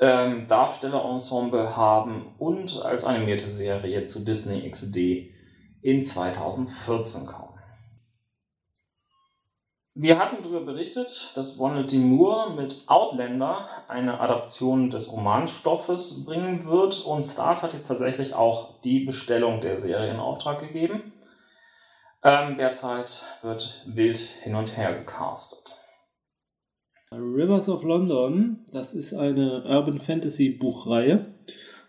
[0.00, 5.32] ähm, Darstellerensemble haben und als animierte Serie zu Disney XD
[5.82, 7.47] in 2014 kommen.
[10.00, 11.96] Wir hatten darüber berichtet, dass Ronald D.
[11.96, 18.80] Moore mit Outlander eine Adaption des Romanstoffes bringen wird und Stars hat jetzt tatsächlich auch
[18.82, 21.12] die Bestellung der Serie in Auftrag gegeben.
[22.22, 25.74] Ähm, derzeit wird wild hin und her gecastet.
[27.10, 31.34] Rivers of London, das ist eine Urban Fantasy Buchreihe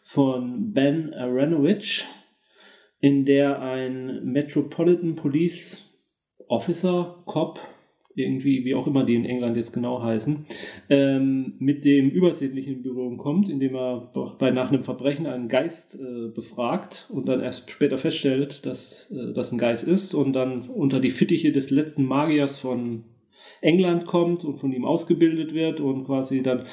[0.02, 2.08] von Ben Aronovich,
[3.02, 6.02] in der ein Metropolitan Police
[6.48, 7.60] Officer, Cop,
[8.20, 10.46] irgendwie, wie auch immer die in England jetzt genau heißen,
[10.90, 16.00] ähm, mit dem Übersinnlichen in Berührung kommt, indem er bei nach einem Verbrechen einen Geist
[16.00, 20.70] äh, befragt und dann erst später feststellt, dass äh, das ein Geist ist und dann
[20.70, 23.04] unter die Fittiche des letzten Magiers von
[23.62, 26.64] England kommt und von ihm ausgebildet wird und quasi dann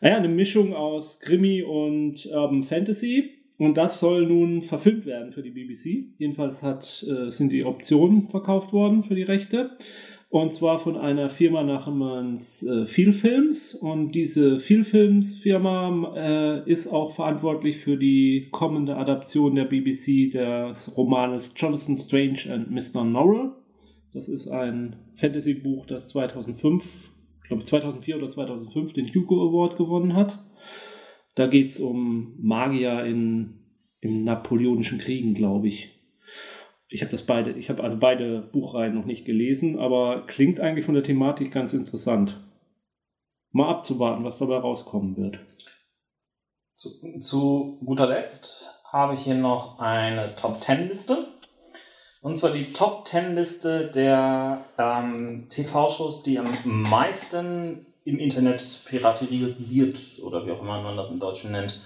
[0.00, 3.30] naja, eine Mischung aus Krimi und Urban Fantasy.
[3.56, 6.08] Und das soll nun verfilmt werden für die BBC.
[6.18, 9.70] Jedenfalls hat, äh, sind die Optionen verkauft worden für die Rechte.
[10.34, 13.72] Und zwar von einer Firma namens äh, Vielfilms.
[13.72, 21.54] Und diese Vielfilms-Firma äh, ist auch verantwortlich für die kommende Adaption der BBC des Romanes
[21.54, 23.04] Jonathan Strange and Mr.
[23.04, 23.52] Norrell.
[24.12, 27.12] Das ist ein Fantasy-Buch, das 2005,
[27.42, 30.44] ich glaube 2004 oder 2005 den Hugo Award gewonnen hat.
[31.36, 33.60] Da geht es um Magier in,
[34.00, 35.90] im Napoleonischen Kriegen, glaube ich.
[36.94, 40.84] Ich habe das beide, ich habe also beide Buchreihen noch nicht gelesen, aber klingt eigentlich
[40.84, 42.38] von der Thematik ganz interessant.
[43.50, 45.40] Mal abzuwarten, was dabei rauskommen wird.
[46.74, 51.26] Zu, zu guter Letzt habe ich hier noch eine Top 10 Liste.
[52.22, 59.98] Und zwar die Top 10 Liste der ähm, TV-Shows, die am meisten im Internet piraterisiert
[60.22, 61.80] oder wie auch immer man das im Deutschen nennt,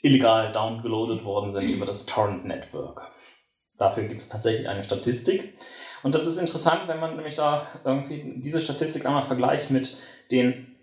[0.00, 3.10] illegal downgeloadet worden sind über das Torrent Network.
[3.78, 5.54] Dafür gibt es tatsächlich eine Statistik.
[6.02, 9.96] Und das ist interessant, wenn man nämlich da irgendwie diese Statistik einmal vergleicht mit
[10.30, 10.76] den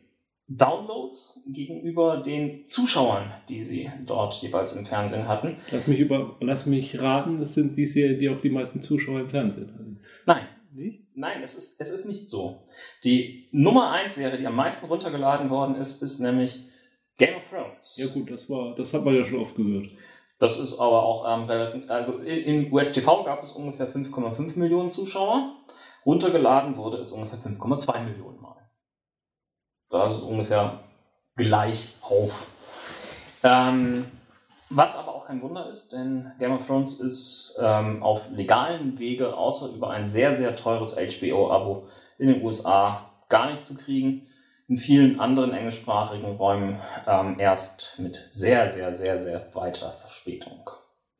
[0.47, 5.57] Downloads gegenüber den Zuschauern, die sie dort jeweils im Fernsehen hatten.
[5.71, 9.21] Lass mich, über, lass mich raten, das sind die Serien, die auch die meisten Zuschauer
[9.21, 9.99] im Fernsehen hatten.
[10.25, 10.47] Nein.
[10.71, 11.05] Nicht?
[11.15, 12.67] Nein, es ist, es ist nicht so.
[13.05, 16.59] Die Nummer 1 Serie, die am meisten runtergeladen worden ist, ist nämlich
[17.17, 17.95] Game of Thrones.
[17.97, 19.89] Ja gut, das war, das hat man ja schon oft gehört.
[20.38, 25.55] Das ist aber auch ähm, relativ, also in USTV gab es ungefähr 5,5 Millionen Zuschauer.
[26.05, 28.57] Runtergeladen wurde es ungefähr 5,2 Millionen Mal.
[29.89, 30.79] Das ist ungefähr
[31.36, 32.47] gleich auf.
[33.43, 34.05] Ähm,
[34.69, 39.38] was aber auch kein Wunder ist, denn Game of Thrones ist ähm, auf legalen Wege,
[39.38, 44.27] außer über ein sehr, sehr teures HBO-Abo in den USA, gar nicht zu kriegen
[44.68, 50.70] in vielen anderen englischsprachigen Räumen ähm, erst mit sehr, sehr, sehr, sehr weiter Verspätung.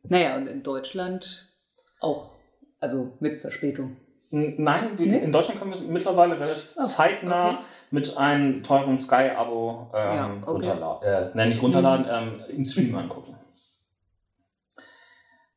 [0.04, 1.48] Naja, und in Deutschland
[2.00, 2.34] auch,
[2.80, 3.98] also mit Verspätung.
[4.32, 5.20] Nein, nee?
[5.20, 7.58] in Deutschland können wir es mittlerweile relativ oh, zeitnah okay.
[7.92, 10.52] mit einem teuren Sky-Abo ähm, ja, okay.
[10.52, 12.42] runterladen, äh, nicht runterladen, mhm.
[12.50, 13.36] ähm, im Stream angucken.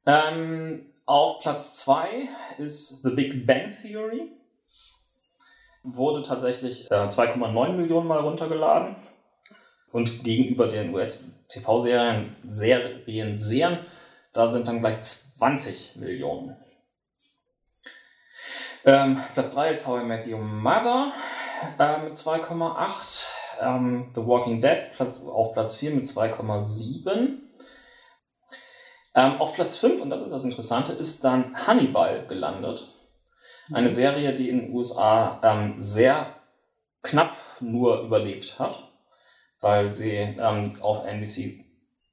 [0.07, 2.29] Ähm, auf Platz 2
[2.59, 4.38] ist The Big Bang Theory
[5.83, 8.97] wurde tatsächlich äh, 2,9 Millionen Mal runtergeladen.
[9.91, 13.79] Und gegenüber den US-TV-Serien, Serien, Serien,
[14.33, 16.57] da sind dann gleich 20 Millionen.
[18.85, 21.13] Ähm, Platz 3 ist How I Met Your Mother
[21.79, 23.27] äh, mit 2,8.
[23.61, 27.39] Ähm, The Walking Dead Platz, auf Platz 4 mit 2,7.
[29.15, 32.98] Ähm, auf Platz 5, und das ist das Interessante, ist dann Hannibal gelandet
[33.73, 36.35] eine Serie, die in den USA ähm, sehr
[37.03, 38.91] knapp nur überlebt hat,
[39.61, 41.65] weil sie ähm, auf NBC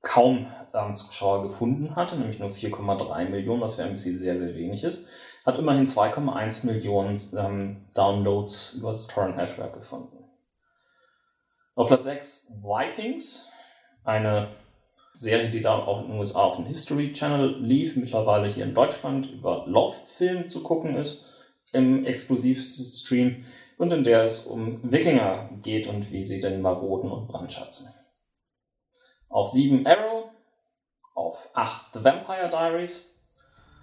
[0.01, 4.83] kaum ähm, Zuschauer gefunden hatte, nämlich nur 4,3 Millionen, was für NBC sehr, sehr wenig
[4.83, 5.07] ist.
[5.45, 10.17] Hat immerhin 2,1 Millionen ähm, Downloads über das Torrent Network gefunden.
[11.75, 13.49] Auf Platz 6 Vikings,
[14.03, 14.49] eine
[15.13, 18.73] Serie, die da auch in den USA auf dem History Channel lief, mittlerweile hier in
[18.73, 21.25] Deutschland über Love Film zu gucken ist
[21.75, 23.45] im Exklusivstream
[23.77, 27.89] und in der es um Wikinger geht und wie sie denn maroden und brandschatzen.
[29.29, 30.29] Auf 7 Arrow,
[31.13, 33.13] auf 8 The Vampire Diaries,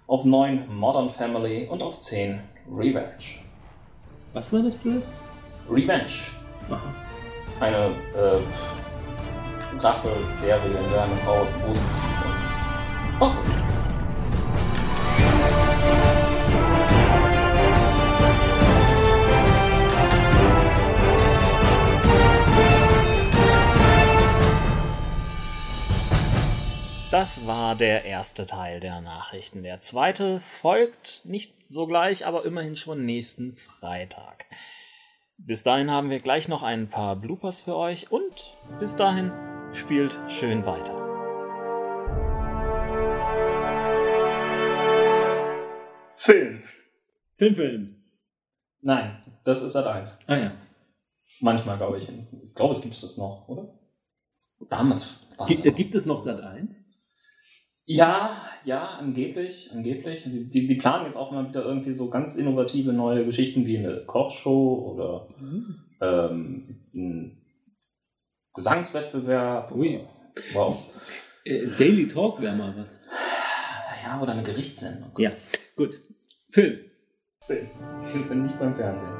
[0.07, 3.43] auf 9 Modern Family und auf 10 Revenge.
[4.33, 5.07] Was war das jetzt?
[5.69, 6.11] Revenge.
[6.69, 6.93] Aha.
[7.59, 8.41] Eine äh,
[9.79, 12.03] Rache-Serie, in der eine Frau Busen zieht.
[13.19, 13.37] Ach,
[27.13, 29.61] Das war der erste Teil der Nachrichten.
[29.61, 34.47] Der zweite folgt nicht sogleich, aber immerhin schon nächsten Freitag.
[35.37, 39.31] Bis dahin haben wir gleich noch ein paar Bloopers für euch und bis dahin
[39.71, 40.97] spielt schön weiter.
[46.15, 46.63] Film.
[47.35, 48.03] Film, Film.
[48.81, 50.17] Nein, das ist Sat 1.
[50.25, 50.51] Ah ja.
[51.41, 52.09] Manchmal, glaube ich.
[52.41, 53.71] Ich glaube, es gibt es noch, oder?
[54.67, 56.82] Damals war Gibt, äh, gibt es noch Sat 1?
[57.85, 60.23] Ja, ja, angeblich, angeblich.
[60.23, 63.77] Die, die, die planen jetzt auch mal wieder irgendwie so ganz innovative neue Geschichten wie
[63.77, 65.27] eine Kochshow oder
[66.01, 67.41] ähm, ein
[68.53, 69.71] Gesangswettbewerb.
[69.73, 69.99] Ui.
[70.53, 70.85] Wow.
[71.43, 72.99] Äh, Daily Talk wäre mal was.
[74.03, 75.11] Ja, oder eine Gerichtssendung.
[75.17, 75.31] Ja,
[75.75, 75.99] gut.
[76.51, 76.79] Film.
[77.45, 77.69] Film.
[78.13, 79.11] Wir sind nicht beim Fernsehen.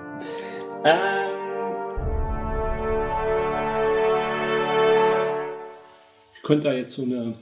[0.86, 1.34] Ähm,
[6.36, 7.36] Ich könnte da jetzt so eine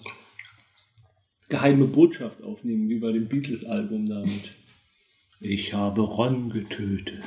[1.51, 4.55] geheime Botschaft aufnehmen, wie bei dem Beatles-Album damit.
[5.39, 7.23] Ich habe Ron getötet.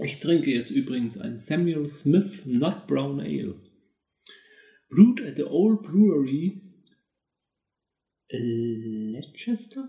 [0.00, 3.60] Ich trinke jetzt übrigens ein Samuel Smith Nut Brown Ale.
[4.90, 6.60] Brewed at the Old Brewery
[8.30, 9.88] Leicester?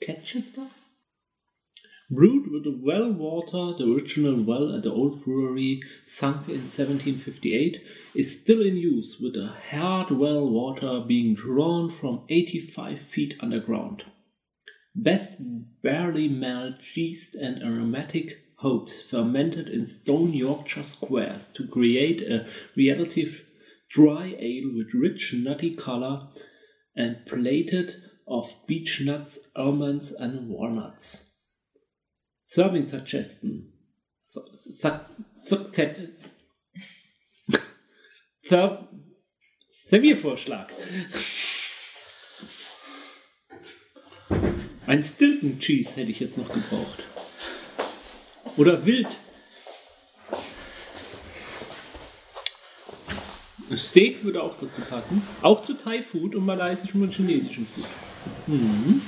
[0.00, 0.70] Catchester?
[2.10, 7.82] Brewed with well water, the original well at the old brewery, sunk in 1758,
[8.14, 14.04] is still in use, with the hard well water being drawn from 85 feet underground.
[14.94, 15.36] Best
[15.82, 23.44] barley malt, yeast, and aromatic hops fermented in stone Yorkshire squares to create a relative
[23.90, 26.28] dry ale with rich nutty color
[26.96, 27.96] and plated
[28.26, 31.27] of beech nuts, almonds, and walnuts.
[32.50, 33.70] Serving suggestion.
[34.22, 34.40] Su
[39.84, 40.72] Serviervorschlag.
[44.86, 47.04] Ein Stilton Cheese hätte ich jetzt noch gebraucht.
[48.56, 49.08] Oder Wild.
[53.76, 55.22] Steak würde auch dazu passen.
[55.42, 57.84] Auch zu Thai Food und malaysischem und chinesischem Food.
[58.46, 59.02] Mhm.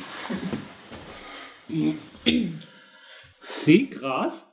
[3.53, 4.47] Seegras?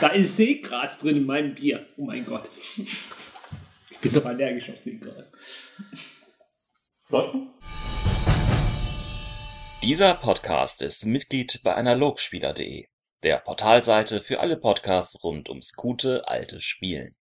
[0.00, 1.86] da ist Seegras drin in meinem Bier.
[1.96, 2.48] Oh mein Gott.
[3.90, 5.32] Ich bin doch allergisch auf Seegras.
[7.08, 7.34] noch?
[9.82, 12.86] Dieser Podcast ist Mitglied bei analogspieler.de,
[13.22, 17.16] der Portalseite für alle Podcasts rund ums gute alte Spielen.